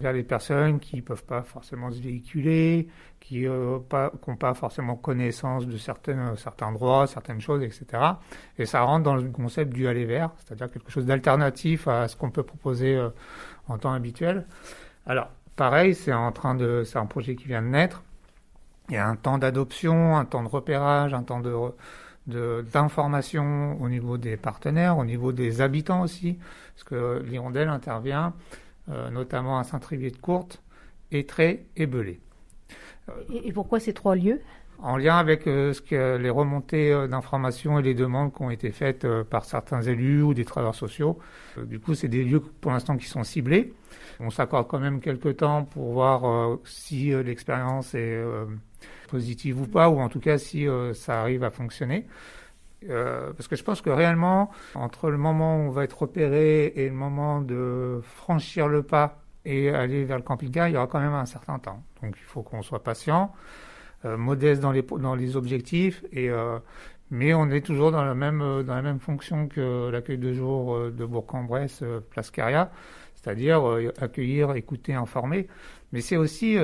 vers 0.00 0.12
les 0.12 0.24
personnes 0.24 0.80
qui 0.80 0.96
ne 0.96 1.00
peuvent 1.02 1.24
pas 1.24 1.42
forcément 1.42 1.90
se 1.90 2.00
véhiculer, 2.00 2.88
qui 3.20 3.46
n'ont 3.46 3.84
euh, 3.92 4.36
pas, 4.38 4.54
forcément 4.54 4.96
connaissance 4.96 5.66
de 5.66 5.76
certains, 5.76 6.72
droits, 6.72 7.06
certaines 7.06 7.40
choses, 7.40 7.62
etc. 7.62 7.84
Et 8.58 8.66
ça 8.66 8.82
rentre 8.82 9.04
dans 9.04 9.14
le 9.14 9.28
concept 9.30 9.72
du 9.72 9.86
aller 9.86 10.04
vers, 10.04 10.30
c'est-à-dire 10.38 10.70
quelque 10.70 10.90
chose 10.90 11.06
d'alternatif 11.06 11.86
à 11.86 12.08
ce 12.08 12.16
qu'on 12.16 12.30
peut 12.30 12.42
proposer 12.42 12.96
euh, 12.96 13.10
en 13.68 13.78
temps 13.78 13.92
habituel. 13.92 14.46
Alors, 15.06 15.28
pareil, 15.56 15.94
c'est 15.94 16.12
en 16.12 16.32
train 16.32 16.54
de, 16.54 16.82
c'est 16.84 16.98
un 16.98 17.06
projet 17.06 17.36
qui 17.36 17.46
vient 17.46 17.62
de 17.62 17.68
naître. 17.68 18.02
Il 18.88 18.94
y 18.94 18.98
a 18.98 19.06
un 19.06 19.16
temps 19.16 19.38
d'adoption, 19.38 20.16
un 20.16 20.24
temps 20.24 20.42
de 20.42 20.48
repérage, 20.48 21.14
un 21.14 21.22
temps 21.22 21.40
d'information 22.26 23.80
au 23.80 23.88
niveau 23.88 24.18
des 24.18 24.36
partenaires, 24.36 24.98
au 24.98 25.04
niveau 25.04 25.32
des 25.32 25.60
habitants 25.60 26.02
aussi, 26.02 26.38
parce 26.74 26.84
que 26.84 27.22
l'hirondelle 27.24 27.68
intervient 27.68 28.34
euh, 28.90 29.10
notamment 29.10 29.58
à 29.60 29.64
Saint-Trivier-de-Courte, 29.64 30.60
Étré 31.12 31.66
et 31.76 31.86
Belay. 31.86 32.18
Et, 33.32 33.52
pourquoi 33.52 33.78
ces 33.78 33.92
trois 33.92 34.16
lieux? 34.16 34.40
En 34.80 34.96
lien 34.96 35.16
avec 35.18 35.46
euh, 35.46 35.72
ce 35.72 35.80
que, 35.80 36.16
les 36.16 36.30
remontées 36.30 36.92
euh, 36.92 37.06
d'informations 37.06 37.78
et 37.78 37.82
les 37.82 37.94
demandes 37.94 38.34
qui 38.34 38.42
ont 38.42 38.50
été 38.50 38.72
faites 38.72 39.06
par 39.24 39.44
certains 39.44 39.82
élus 39.82 40.22
ou 40.22 40.34
des 40.34 40.44
travailleurs 40.44 40.74
sociaux. 40.74 41.18
du 41.58 41.78
coup, 41.78 41.94
c'est 41.94 42.08
des 42.08 42.24
lieux 42.24 42.40
pour 42.40 42.72
l'instant 42.72 42.96
qui 42.96 43.06
sont 43.06 43.22
ciblés. 43.22 43.72
On 44.18 44.30
s'accorde 44.30 44.66
quand 44.66 44.80
même 44.80 45.00
quelques 45.00 45.36
temps 45.36 45.64
pour 45.64 45.92
voir 45.92 46.58
si 46.64 47.10
l'expérience 47.10 47.94
est 47.94 48.20
positive 49.08 49.60
ou 49.60 49.66
pas, 49.66 49.90
ou 49.90 50.00
en 50.00 50.08
tout 50.08 50.20
cas 50.20 50.38
si 50.38 50.66
ça 50.94 51.20
arrive 51.20 51.44
à 51.44 51.50
fonctionner. 51.50 52.06
Euh, 52.88 53.32
parce 53.32 53.48
que 53.48 53.56
je 53.56 53.64
pense 53.64 53.80
que 53.80 53.90
réellement, 53.90 54.50
entre 54.74 55.10
le 55.10 55.18
moment 55.18 55.56
où 55.56 55.60
on 55.60 55.70
va 55.70 55.84
être 55.84 56.02
repéré 56.02 56.66
et 56.76 56.88
le 56.88 56.94
moment 56.94 57.40
de 57.40 58.00
franchir 58.02 58.68
le 58.68 58.82
pas 58.82 59.22
et 59.44 59.70
aller 59.70 60.04
vers 60.04 60.16
le 60.16 60.22
camping-car, 60.22 60.68
il 60.68 60.74
y 60.74 60.76
aura 60.76 60.86
quand 60.86 61.00
même 61.00 61.14
un 61.14 61.26
certain 61.26 61.58
temps. 61.58 61.82
Donc 62.02 62.14
il 62.16 62.24
faut 62.24 62.42
qu'on 62.42 62.62
soit 62.62 62.82
patient, 62.82 63.32
euh, 64.04 64.16
modeste 64.16 64.60
dans 64.60 64.72
les, 64.72 64.82
dans 64.82 65.14
les 65.14 65.36
objectifs, 65.36 66.04
et, 66.12 66.30
mais 67.10 67.34
on 67.34 67.50
est 67.50 67.60
toujours 67.60 67.90
dans 67.90 68.04
la 68.04 68.14
même, 68.14 68.38
dans 68.38 68.74
la 68.74 68.82
même 68.82 69.00
fonction 69.00 69.48
que 69.48 69.90
l'accueil 69.90 70.18
de 70.18 70.32
jour 70.32 70.90
de 70.90 71.04
Bourg-en-Bresse, 71.04 71.84
Place 72.10 72.30
Caria, 72.30 72.70
c'est-à-dire 73.14 73.62
accueillir, 74.00 74.52
écouter, 74.54 74.94
informer, 74.94 75.48
mais 75.92 76.00
c'est 76.00 76.16
aussi 76.16 76.56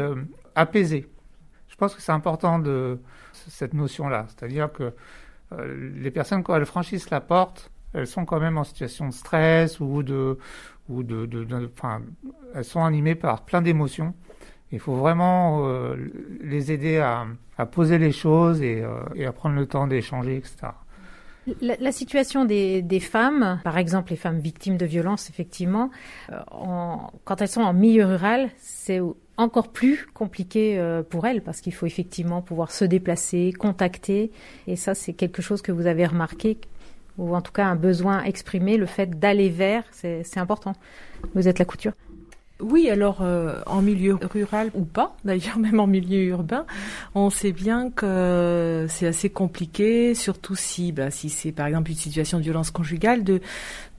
apaiser. 0.54 1.08
Je 1.68 1.76
pense 1.76 1.94
que 1.94 2.00
c'est 2.00 2.12
important 2.12 2.58
de 2.58 2.98
cette 3.32 3.74
notion-là, 3.74 4.26
c'est-à-dire 4.28 4.72
que 4.72 4.92
les 5.52 6.10
personnes, 6.10 6.42
quand 6.42 6.54
elles 6.56 6.66
franchissent 6.66 7.10
la 7.10 7.20
porte, 7.20 7.70
elles 7.94 8.06
sont 8.06 8.24
quand 8.24 8.40
même 8.40 8.58
en 8.58 8.64
situation 8.64 9.08
de 9.08 9.14
stress 9.14 9.80
ou 9.80 10.02
de, 10.02 10.38
ou 10.88 11.02
de, 11.02 11.26
de, 11.26 11.70
enfin, 11.72 12.02
elles 12.54 12.64
sont 12.64 12.84
animées 12.84 13.14
par 13.14 13.44
plein 13.44 13.62
d'émotions. 13.62 14.14
Il 14.70 14.80
faut 14.80 14.96
vraiment 14.96 15.66
euh, 15.66 15.96
les 16.42 16.72
aider 16.72 16.98
à, 16.98 17.26
à, 17.56 17.66
poser 17.66 17.98
les 17.98 18.12
choses 18.12 18.60
et, 18.60 18.82
euh, 18.82 19.00
et, 19.14 19.24
à 19.24 19.32
prendre 19.32 19.56
le 19.56 19.66
temps 19.66 19.86
d'échanger, 19.86 20.36
etc. 20.36 20.72
La, 21.62 21.76
la 21.80 21.92
situation 21.92 22.44
des, 22.44 22.82
des, 22.82 23.00
femmes, 23.00 23.60
par 23.64 23.78
exemple 23.78 24.10
les 24.10 24.18
femmes 24.18 24.38
victimes 24.38 24.76
de 24.76 24.84
violences, 24.84 25.30
effectivement, 25.30 25.90
euh, 26.30 26.38
en, 26.50 27.10
quand 27.24 27.40
elles 27.40 27.48
sont 27.48 27.62
en 27.62 27.72
milieu 27.72 28.04
rural, 28.04 28.50
c'est 28.58 29.00
encore 29.38 29.68
plus 29.68 30.06
compliqué 30.12 30.78
pour 31.08 31.26
elles 31.26 31.42
parce 31.42 31.62
qu'il 31.62 31.72
faut 31.72 31.86
effectivement 31.86 32.42
pouvoir 32.42 32.70
se 32.70 32.84
déplacer, 32.84 33.52
contacter. 33.58 34.30
Et 34.66 34.76
ça, 34.76 34.94
c'est 34.94 35.14
quelque 35.14 35.40
chose 35.40 35.62
que 35.62 35.72
vous 35.72 35.86
avez 35.86 36.04
remarqué 36.04 36.58
ou 37.18 37.34
en 37.34 37.40
tout 37.40 37.52
cas 37.52 37.66
un 37.66 37.76
besoin 37.76 38.22
exprimé, 38.22 38.76
le 38.76 38.86
fait 38.86 39.18
d'aller 39.18 39.48
vers, 39.48 39.84
c'est 39.92 40.38
important. 40.38 40.74
Vous 41.34 41.48
êtes 41.48 41.58
la 41.58 41.64
couture. 41.64 41.92
Oui, 42.60 42.90
alors 42.90 43.18
euh, 43.22 43.60
en 43.66 43.82
milieu 43.82 44.18
rural 44.20 44.72
ou 44.74 44.84
pas, 44.84 45.14
d'ailleurs 45.24 45.58
même 45.58 45.78
en 45.78 45.86
milieu 45.86 46.24
urbain, 46.24 46.66
on 47.14 47.30
sait 47.30 47.52
bien 47.52 47.88
que 47.92 48.86
c'est 48.88 49.06
assez 49.06 49.30
compliqué, 49.30 50.16
surtout 50.16 50.56
si, 50.56 50.90
bah, 50.90 51.12
si 51.12 51.28
c'est 51.28 51.52
par 51.52 51.68
exemple 51.68 51.92
une 51.92 51.96
situation 51.96 52.38
de 52.38 52.42
violence 52.42 52.72
conjugale, 52.72 53.22
de 53.22 53.40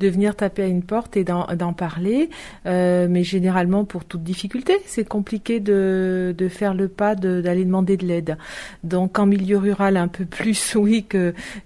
venir 0.02 0.36
taper 0.36 0.64
à 0.64 0.68
une 0.68 0.84
porte 0.84 1.16
et 1.16 1.24
d'en 1.24 1.74
parler. 1.74 2.30
Euh, 2.66 3.08
mais 3.10 3.24
généralement, 3.24 3.86
pour 3.86 4.04
toute 4.04 4.24
difficulté, 4.24 4.78
c'est 4.86 5.08
compliqué 5.08 5.60
de, 5.62 6.36
faire 6.50 6.74
le 6.74 6.88
pas 6.90 7.16
d'aller 7.16 7.64
demander 7.64 7.96
de 7.96 8.06
l'aide. 8.06 8.38
Donc 8.84 9.20
en 9.20 9.26
milieu 9.26 9.58
rural, 9.58 9.96
un 9.96 10.08
peu 10.10 10.26
plus, 10.26 10.76
oui, 10.80 11.06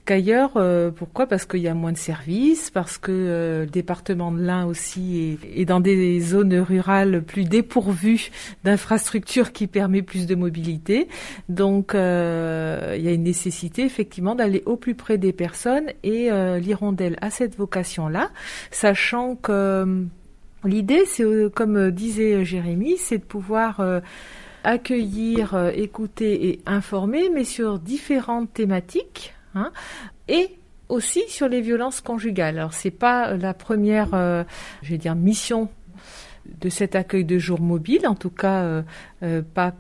qu'ailleurs. 0.06 0.52
Euh, 0.58 0.92
pourquoi? 0.92 1.26
Parce 1.26 1.46
qu'il 1.46 1.62
y 1.62 1.68
a 1.68 1.74
moins 1.74 1.92
de 1.92 1.98
services, 1.98 2.70
parce 2.70 2.98
que 3.00 3.64
le 3.64 3.66
département 3.66 4.32
de 4.32 4.42
l'Ain 4.42 4.66
aussi 4.66 5.40
est, 5.56 5.66
dans 5.66 5.80
des 5.80 6.20
zones 6.20 6.54
rurales 6.56 6.83
plus 7.26 7.46
dépourvues 7.46 8.30
d'infrastructures 8.64 9.52
qui 9.52 9.68
permet 9.68 10.02
plus 10.02 10.28
de 10.28 10.36
mobilité. 10.36 11.08
Donc 11.50 11.96
euh, 11.96 12.96
il 12.98 13.04
y 13.04 13.08
a 13.08 13.12
une 13.12 13.24
nécessité 13.24 13.84
effectivement 13.84 14.36
d'aller 14.36 14.64
au 14.66 14.78
plus 14.78 14.96
près 14.96 15.18
des 15.18 15.34
personnes 15.34 15.90
et 16.04 16.32
euh, 16.32 16.60
l'hirondelle 16.60 17.18
a 17.22 17.30
cette 17.30 17.56
vocation-là 17.58 18.30
sachant 18.72 19.36
que 19.36 19.52
euh, 19.52 20.04
l'idée, 20.64 21.04
c'est 21.06 21.24
euh, 21.24 21.50
comme 21.50 21.92
disait 21.92 22.46
Jérémy, 22.46 22.98
c'est 22.98 23.18
de 23.18 23.24
pouvoir 23.24 23.82
accueillir, 24.64 25.72
écouter 25.76 26.48
et 26.48 26.62
informer, 26.66 27.30
mais 27.30 27.44
sur 27.44 27.80
différentes 27.80 28.54
thématiques, 28.54 29.34
hein, 29.56 29.72
et 30.30 30.52
aussi 30.88 31.24
sur 31.28 31.50
les 31.50 31.60
violences 31.60 32.00
conjugales. 32.00 32.58
Alors 32.58 32.74
c'est 32.74 32.92
pas 32.92 33.36
la 33.36 33.54
première, 33.54 34.10
je 34.82 34.90
vais 34.90 34.98
dire, 34.98 35.16
mission 35.16 35.70
de 36.46 36.70
cet 36.70 36.96
accueil 36.96 37.24
de 37.26 37.38
jour 37.38 37.62
mobile, 37.62 38.08
en 38.08 38.16
tout 38.16 38.30
cas 38.30 38.64
euh, 38.64 38.82
euh, 39.24 39.42
pas 39.42 39.74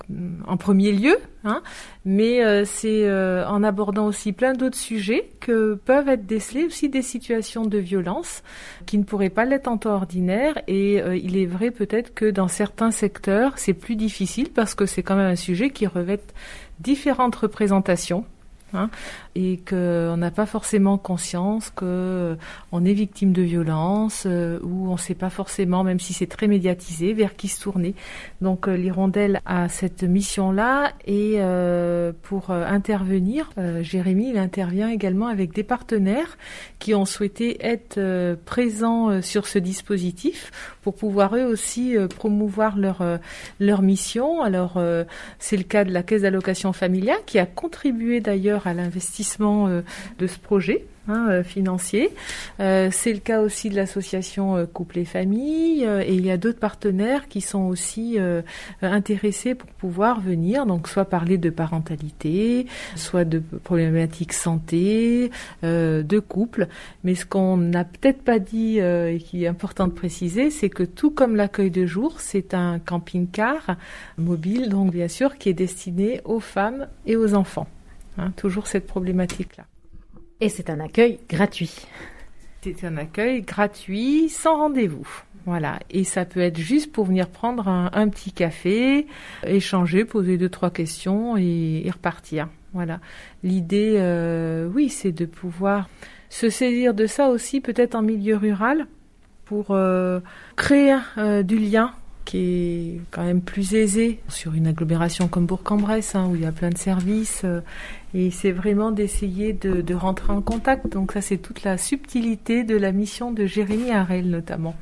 en 0.47 0.57
premier 0.57 0.91
lieu, 0.91 1.17
hein, 1.43 1.61
mais 2.05 2.43
euh, 2.43 2.63
c'est 2.65 3.09
en 3.45 3.63
abordant 3.63 4.07
aussi 4.07 4.31
plein 4.31 4.53
d'autres 4.53 4.77
sujets 4.77 5.29
que 5.39 5.75
peuvent 5.75 6.07
être 6.07 6.25
décelés 6.25 6.65
aussi 6.65 6.89
des 6.89 7.01
situations 7.01 7.65
de 7.65 7.77
violence 7.77 8.43
qui 8.85 8.97
ne 8.97 9.03
pourraient 9.03 9.29
pas 9.29 9.45
l'être 9.45 9.67
en 9.67 9.77
temps 9.77 9.95
ordinaire. 9.95 10.61
Et 10.67 10.97
il 10.97 11.37
est 11.37 11.45
vrai 11.45 11.71
peut-être 11.71 12.13
que 12.13 12.29
dans 12.29 12.47
certains 12.47 12.91
secteurs, 12.91 13.53
c'est 13.57 13.73
plus 13.73 13.95
difficile 13.95 14.49
parce 14.49 14.75
que 14.75 14.85
c'est 14.85 15.03
quand 15.03 15.15
même 15.15 15.31
un 15.31 15.35
sujet 15.35 15.69
qui 15.69 15.87
revêt 15.87 16.19
différentes 16.79 17.35
représentations 17.35 18.25
Hein, 18.75 18.89
et 19.35 19.59
qu'on 19.69 20.17
n'a 20.17 20.31
pas 20.31 20.47
forcément 20.47 20.97
conscience 20.97 21.69
que 21.69 21.85
euh, 21.85 22.35
est 22.73 22.93
victime 22.93 23.31
de 23.31 23.43
violence 23.43 24.23
euh, 24.25 24.59
ou 24.63 24.89
on 24.89 24.93
ne 24.93 24.97
sait 24.97 25.13
pas 25.13 25.29
forcément, 25.29 25.83
même 25.83 25.99
si 25.99 26.13
c'est 26.13 26.25
très 26.25 26.47
médiatisé, 26.47 27.13
vers 27.13 27.35
qui 27.35 27.49
se 27.49 27.61
tourner. 27.61 27.93
Donc 28.41 28.67
euh, 28.67 28.75
l'hirondelle 28.75 29.41
a 29.45 29.69
cette 29.69 30.01
mission-là 30.01 30.91
et 31.05 31.39
pour 32.23 32.49
intervenir, 32.49 33.51
Jérémy 33.81 34.37
intervient 34.37 34.89
également 34.89 35.27
avec 35.27 35.53
des 35.53 35.63
partenaires 35.63 36.37
qui 36.79 36.95
ont 36.95 37.05
souhaité 37.05 37.63
être 37.65 38.35
présents 38.45 39.21
sur 39.21 39.47
ce 39.47 39.59
dispositif 39.59 40.51
pour 40.81 40.95
pouvoir 40.95 41.35
eux 41.35 41.45
aussi 41.45 41.95
promouvoir 42.17 42.77
leur 42.77 43.03
leur 43.59 43.81
mission. 43.81 44.41
Alors 44.41 44.81
c'est 45.39 45.57
le 45.57 45.63
cas 45.63 45.83
de 45.83 45.91
la 45.91 46.03
caisse 46.03 46.23
d'allocation 46.23 46.73
familiale 46.73 47.19
qui 47.25 47.39
a 47.39 47.45
contribué 47.45 48.19
d'ailleurs 48.19 48.62
à 48.67 48.73
l'investissement 48.73 49.67
euh, 49.67 49.81
de 50.19 50.27
ce 50.27 50.39
projet. 50.39 50.85
Hein, 51.09 51.27
euh, 51.29 51.43
financier. 51.43 52.11
Euh, 52.61 52.87
c'est 52.89 53.11
le 53.11 53.19
cas 53.19 53.41
aussi 53.41 53.69
de 53.69 53.75
l'association 53.75 54.65
Couple 54.67 54.99
et 54.99 55.03
Famille 55.03 55.83
et 55.83 56.13
il 56.13 56.25
y 56.25 56.31
a 56.31 56.37
d'autres 56.37 56.61
partenaires 56.61 57.27
qui 57.27 57.41
sont 57.41 57.63
aussi 57.63 58.17
intéressés 58.81 59.53
pour 59.53 59.69
pouvoir 59.71 60.21
venir, 60.21 60.65
donc 60.65 60.87
soit 60.87 61.03
parler 61.03 61.37
de 61.37 61.49
parentalité, 61.49 62.67
soit 62.95 63.25
de 63.25 63.39
problématiques 63.39 64.31
santé, 64.31 65.29
de 65.61 66.19
couple. 66.19 66.69
Mais 67.03 67.15
ce 67.15 67.25
qu'on 67.25 67.57
n'a 67.57 67.83
peut-être 67.83 68.21
pas 68.21 68.39
dit 68.39 68.77
et 68.79 69.21
qui 69.25 69.43
est 69.43 69.47
important 69.47 69.87
de 69.87 69.93
préciser, 69.93 70.51
c'est 70.51 70.69
que 70.69 70.83
tout 70.83 71.11
comme 71.11 71.35
l'accueil 71.35 71.69
de 71.69 71.85
jour, 71.85 72.21
c'est 72.21 72.53
un 72.53 72.79
camping-car 72.79 73.75
mobile, 74.17 74.69
donc 74.69 74.93
bien 74.93 75.09
sûr, 75.09 75.37
qui 75.37 75.49
est 75.49 75.53
destiné 75.53 76.21
aux 76.23 76.39
femmes 76.39 76.87
et 77.05 77.17
aux 77.17 77.33
enfants. 77.33 77.67
Hein, 78.17 78.31
toujours 78.35 78.67
cette 78.67 78.87
problématique-là. 78.87 79.65
Et 80.39 80.49
c'est 80.49 80.69
un 80.69 80.79
accueil 80.79 81.19
gratuit. 81.29 81.87
C'est 82.61 82.83
un 82.85 82.97
accueil 82.97 83.41
gratuit, 83.41 84.29
sans 84.29 84.57
rendez-vous. 84.57 85.07
Voilà. 85.45 85.79
Et 85.89 86.03
ça 86.03 86.25
peut 86.25 86.39
être 86.39 86.57
juste 86.57 86.91
pour 86.91 87.05
venir 87.05 87.27
prendre 87.27 87.67
un, 87.67 88.09
petit 88.09 88.31
café, 88.31 89.07
échanger, 89.45 90.05
poser 90.05 90.37
deux, 90.37 90.49
trois 90.49 90.71
questions 90.71 91.35
et, 91.37 91.89
repartir. 91.91 92.47
Voilà. 92.73 92.99
L'idée, 93.43 93.95
euh, 93.97 94.67
oui, 94.73 94.89
c'est 94.89 95.11
de 95.11 95.25
pouvoir 95.25 95.89
se 96.29 96.49
saisir 96.49 96.93
de 96.93 97.05
ça 97.05 97.29
aussi, 97.29 97.61
peut-être 97.61 97.95
en 97.95 98.01
milieu 98.01 98.37
rural, 98.37 98.87
pour 99.45 99.67
euh, 99.71 100.19
créer 100.55 100.97
euh, 101.17 101.43
du 101.43 101.59
lien 101.59 101.93
qui 102.25 102.37
est 102.37 103.01
quand 103.11 103.23
même 103.23 103.41
plus 103.41 103.73
aisé 103.73 104.19
sur 104.29 104.53
une 104.53 104.67
agglomération 104.67 105.27
comme 105.27 105.45
Bourg-en-Bresse, 105.45 106.15
hein, 106.15 106.27
où 106.29 106.35
il 106.35 106.41
y 106.41 106.45
a 106.45 106.51
plein 106.51 106.69
de 106.69 106.77
services. 106.77 107.41
Euh, 107.43 107.61
et 108.13 108.31
c'est 108.31 108.51
vraiment 108.51 108.91
d'essayer 108.91 109.53
de, 109.53 109.81
de, 109.81 109.93
rentrer 109.93 110.31
en 110.31 110.41
contact. 110.41 110.87
Donc 110.87 111.13
ça, 111.13 111.21
c'est 111.21 111.37
toute 111.37 111.63
la 111.63 111.77
subtilité 111.77 112.63
de 112.63 112.77
la 112.77 112.91
mission 112.91 113.31
de 113.31 113.45
Jérémy 113.45 113.91
Harel, 113.91 114.29
notamment. 114.29 114.75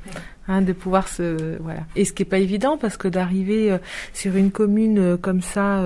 Hein, 0.48 0.62
de 0.62 0.74
pouvoir 0.74 1.08
se... 1.08 1.58
Voilà. 1.62 1.82
Et 1.96 2.06
ce 2.06 2.14
qui 2.14 2.24
est 2.24 2.26
pas 2.26 2.40
évident, 2.40 2.78
parce 2.78 2.98
que 2.98 3.08
d'arriver 3.08 3.72
euh, 3.72 3.78
sur 4.14 4.36
une 4.36 4.52
commune 4.52 5.00
euh, 5.00 5.18
comme 5.18 5.42
ça, 5.42 5.84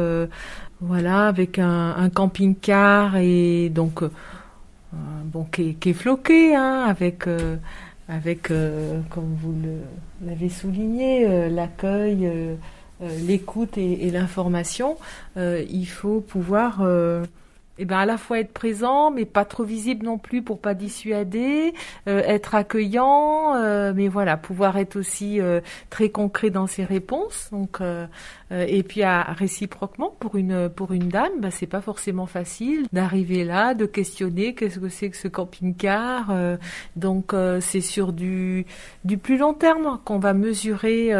voilà, 0.82 1.28
avec 1.28 1.60
un, 1.60 1.96
un 1.98 2.10
camping-car 2.10 3.18
et 3.18 3.70
donc... 3.70 4.04
bon, 5.26 5.46
qui 5.46 5.70
est, 5.70 5.74
qui 5.76 5.90
est 5.90 5.94
floqué, 5.94 6.56
hein, 6.56 6.86
avec 6.88 7.28
avec, 8.08 8.52
euh, 8.52 9.02
comme 9.10 9.36
vous 9.42 9.56
l'avez 10.26 10.50
souligné, 10.50 11.28
euh, 11.28 11.50
l'accueil, 11.50 12.26
euh, 12.28 12.56
l'écoute 13.28 13.78
et, 13.78 14.08
et 14.08 14.12
l'information, 14.12 14.98
il 15.36 15.86
faut 15.86 16.22
pouvoir 16.22 16.82
eh 17.78 17.86
ben 17.86 17.98
à 17.98 18.06
la 18.06 18.18
fois 18.18 18.40
être 18.40 18.54
présent, 18.54 19.12
mais 19.12 19.26
pas 19.26 19.46
trop 19.46 19.64
visible 19.64 20.06
non 20.06 20.18
plus 20.18 20.42
pour 20.42 20.60
pas 20.60 20.74
dissuader, 20.74 21.74
euh, 22.08 22.22
être 22.26 22.56
accueillant, 22.56 23.56
euh, 23.56 23.94
mais 23.96 24.08
voilà, 24.08 24.38
pouvoir 24.38 24.78
être 24.78 24.96
aussi 24.96 25.42
euh, 25.42 25.60
très 25.90 26.10
concret 26.10 26.50
dans 26.50 26.68
ses 26.68 26.86
réponses. 26.86 27.50
Donc, 27.52 27.80
et 28.52 28.84
puis 28.84 29.04
à, 29.04 29.24
réciproquement 29.24 30.16
pour 30.20 30.36
une 30.36 30.70
pour 30.70 30.94
une 30.94 31.10
dame, 31.10 31.32
bah, 31.40 31.52
c'est 31.52 31.68
pas 31.68 31.82
forcément 31.82 32.28
facile 32.28 32.86
d'arriver 32.94 33.44
là, 33.44 33.74
de 33.74 33.86
questionner 33.86 34.54
qu'est-ce 34.54 34.80
que 34.80 34.90
c'est 34.90 35.10
que 35.10 35.18
ce 35.18 35.28
camping-car. 35.28 36.32
donc 36.96 37.34
c'est 37.60 37.82
sur 37.82 38.14
du 38.14 38.66
du 39.04 39.18
plus 39.18 39.38
long 39.38 39.54
terme 39.54 40.00
qu'on 40.06 40.20
va 40.20 40.34
mesurer 40.34 41.12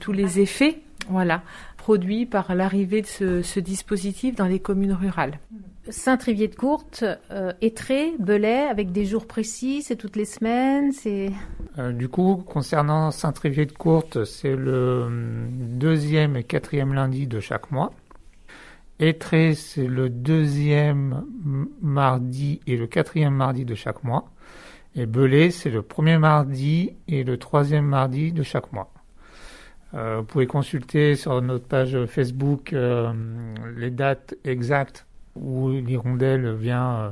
tous 0.00 0.12
les 0.12 0.40
effets. 0.40 0.80
Voilà 1.08 1.42
produit 1.82 2.26
par 2.26 2.54
l'arrivée 2.54 3.02
de 3.02 3.42
ce, 3.42 3.58
dispositif 3.58 4.36
dans 4.36 4.46
les 4.46 4.60
communes 4.60 4.92
rurales. 4.92 5.40
Saint-Trivier-de-Courte, 5.88 7.04
euh, 7.32 7.52
Étré, 7.60 8.12
Belay, 8.20 8.68
avec 8.70 8.92
des 8.92 9.04
jours 9.04 9.26
précis, 9.26 9.82
c'est 9.82 9.96
toutes 9.96 10.14
les 10.14 10.24
semaines, 10.24 10.92
c'est... 10.92 11.32
Euh, 11.78 11.90
du 11.90 12.08
coup, 12.08 12.36
concernant 12.36 13.10
Saint-Trivier-de-Courte, 13.10 14.24
c'est 14.24 14.54
le 14.54 15.02
hum, 15.06 15.48
deuxième 15.50 16.36
et 16.36 16.44
quatrième 16.44 16.94
lundi 16.94 17.26
de 17.26 17.40
chaque 17.40 17.72
mois. 17.72 17.90
Étré, 19.00 19.54
c'est 19.56 19.88
le 19.88 20.08
deuxième 20.08 21.24
mardi 21.80 22.60
et 22.68 22.76
le 22.76 22.86
quatrième 22.86 23.34
mardi 23.34 23.64
de 23.64 23.74
chaque 23.74 24.04
mois. 24.04 24.26
Et 24.94 25.06
Belay, 25.06 25.50
c'est 25.50 25.70
le 25.70 25.82
premier 25.82 26.18
mardi 26.18 26.92
et 27.08 27.24
le 27.24 27.38
troisième 27.38 27.86
mardi 27.86 28.30
de 28.30 28.44
chaque 28.44 28.72
mois. 28.72 28.92
Euh, 29.94 30.18
vous 30.18 30.24
pouvez 30.24 30.46
consulter 30.46 31.16
sur 31.16 31.40
notre 31.42 31.66
page 31.66 32.06
Facebook 32.06 32.72
euh, 32.72 33.12
les 33.76 33.90
dates 33.90 34.34
exactes 34.44 35.06
où 35.36 35.70
l'hirondelle 35.70 36.54
vient 36.54 36.94
euh, 36.94 37.10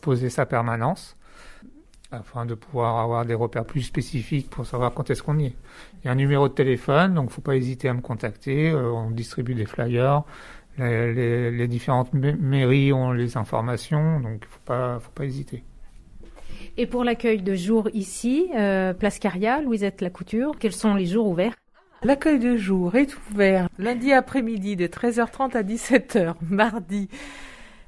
poser 0.00 0.30
sa 0.30 0.46
permanence 0.46 1.16
afin 2.10 2.44
de 2.44 2.54
pouvoir 2.54 2.98
avoir 2.98 3.24
des 3.24 3.34
repères 3.34 3.64
plus 3.64 3.82
spécifiques 3.82 4.50
pour 4.50 4.66
savoir 4.66 4.92
quand 4.92 5.10
est-ce 5.10 5.22
qu'on 5.22 5.38
y 5.38 5.46
est. 5.46 5.56
Il 6.02 6.06
y 6.06 6.08
a 6.08 6.12
un 6.12 6.16
numéro 6.16 6.48
de 6.48 6.52
téléphone, 6.52 7.14
donc 7.14 7.30
faut 7.30 7.40
pas 7.40 7.56
hésiter 7.56 7.88
à 7.88 7.94
me 7.94 8.02
contacter. 8.02 8.74
on 8.74 9.10
distribue 9.10 9.54
des 9.54 9.64
flyers. 9.64 10.22
Les, 10.78 11.68
différentes 11.68 12.12
mairies 12.12 12.92
ont 12.92 13.12
les 13.12 13.38
informations, 13.38 14.20
donc 14.20 14.44
faut 14.44 14.60
pas, 14.66 14.98
faut 15.00 15.10
pas 15.12 15.24
hésiter. 15.24 15.64
Et 16.76 16.86
pour 16.86 17.02
l'accueil 17.02 17.40
de 17.40 17.54
jour 17.54 17.88
ici, 17.94 18.50
Place 18.52 19.18
Caria, 19.18 19.62
Louisette 19.62 20.02
Lacouture, 20.02 20.52
quels 20.58 20.72
sont 20.72 20.94
les 20.94 21.06
jours 21.06 21.26
ouverts? 21.28 21.54
L'accueil 22.04 22.40
de 22.40 22.56
jour 22.56 22.96
est 22.96 23.16
ouvert 23.30 23.68
lundi 23.78 24.12
après-midi 24.12 24.74
de 24.74 24.88
13h30 24.88 25.56
à 25.56 25.62
17h, 25.62 26.34
mardi, 26.50 27.08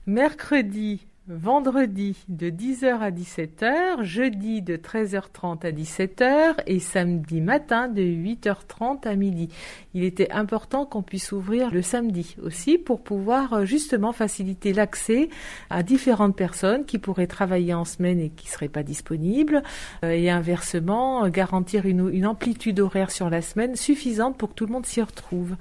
mercredi, 0.07 1.09
vendredi 1.27 2.17
de 2.29 2.51
10h 2.51 2.99
à 2.99 3.11
17h, 3.11 4.03
jeudi 4.03 4.61
de 4.61 4.77
13h30 4.77 5.67
à 5.67 5.73
17h 5.73 6.57
et 6.67 6.79
samedi 6.81 7.41
matin 7.41 7.89
de 7.89 8.03
8h30 8.03 9.09
à 9.09 9.15
midi. 9.15 9.49
Il 9.95 10.05
était 10.05 10.31
important 10.33 10.85
qu'on 10.85 11.03
puisse 11.03 11.33
ouvrir 11.33 11.71
le 11.71 11.81
samedi 11.81 12.37
aussi 12.43 12.77
pour 12.77 13.01
pouvoir 13.03 13.55
euh, 13.55 13.65
justement 13.65 14.13
faciliter 14.13 14.75
l'accès 14.75 15.31
à 15.71 15.83
différentes 15.83 16.37
personnes 16.37 16.85
qui 16.85 16.99
pourraient 16.99 17.27
travailler 17.27 17.73
en 17.73 17.87
semaine 17.87 18.21
et 18.21 18.29
qui 18.29 18.49
seraient 18.49 18.69
pas 18.69 18.83
disponibles 18.83 19.63
euh, 20.05 20.11
et 20.11 20.29
inversement 20.29 21.27
garantir 21.29 21.87
une, 21.87 22.11
une 22.13 22.27
amplitude 22.27 22.81
horaire 22.81 23.11
sur 23.11 23.31
la 23.31 23.41
semaine 23.41 23.77
suffisante 23.77 24.37
pour 24.37 24.51
que 24.51 24.55
tout 24.55 24.67
le 24.67 24.73
monde 24.73 24.85
s'y 24.85 25.01
retrouve. 25.01 25.57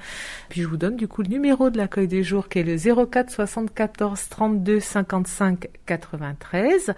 Puis 0.50 0.62
je 0.62 0.68
vous 0.68 0.78
donne 0.78 0.98
du 0.98 1.08
coup 1.08 1.22
le 1.22 1.30
numéro 1.30 1.70
de 1.70 1.78
l'accueil 1.78 2.10
des 2.10 2.24
jours 2.24 2.50
qui 2.50 2.60
est 2.60 2.64
le 2.64 3.06
04 3.06 3.32
74 3.32 4.28
32 4.28 4.82
55 4.82 5.53
93 5.86 6.94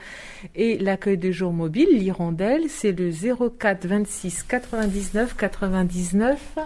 et 0.56 0.78
l'accueil 0.78 1.18
de 1.18 1.32
jour 1.32 1.54
mobile, 1.54 1.90
l'hirondelle, 1.92 2.70
c'est 2.70 2.92
le 2.92 3.12
04 3.12 3.88
26 3.88 4.44
99 4.44 5.36
99 5.36 6.58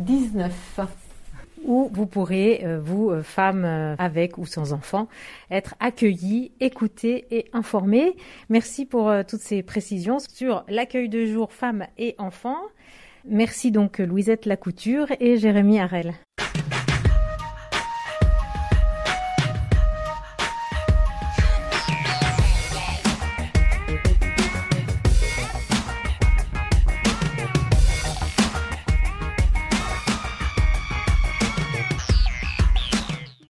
19 0.00 0.80
où 1.66 1.90
vous 1.92 2.06
pourrez, 2.06 2.62
euh, 2.64 2.78
vous, 2.80 3.10
euh, 3.10 3.22
femmes 3.22 3.64
euh, 3.64 3.96
avec 3.98 4.38
ou 4.38 4.46
sans 4.46 4.72
enfants, 4.72 5.08
être 5.50 5.74
accueillies, 5.80 6.52
écoutées 6.60 7.26
et 7.30 7.46
informées. 7.52 8.16
Merci 8.48 8.86
pour 8.86 9.12
toutes 9.28 9.40
ces 9.40 9.62
précisions 9.62 10.18
sur 10.18 10.64
l'accueil 10.68 11.08
de 11.08 11.26
jour 11.26 11.52
femmes 11.52 11.86
et 11.98 12.14
enfants. 12.18 12.60
Merci 13.28 13.72
donc 13.72 13.98
Louisette 13.98 14.46
Lacouture 14.46 15.08
et 15.18 15.36
Jérémy 15.36 15.80
Harel. 15.80 16.14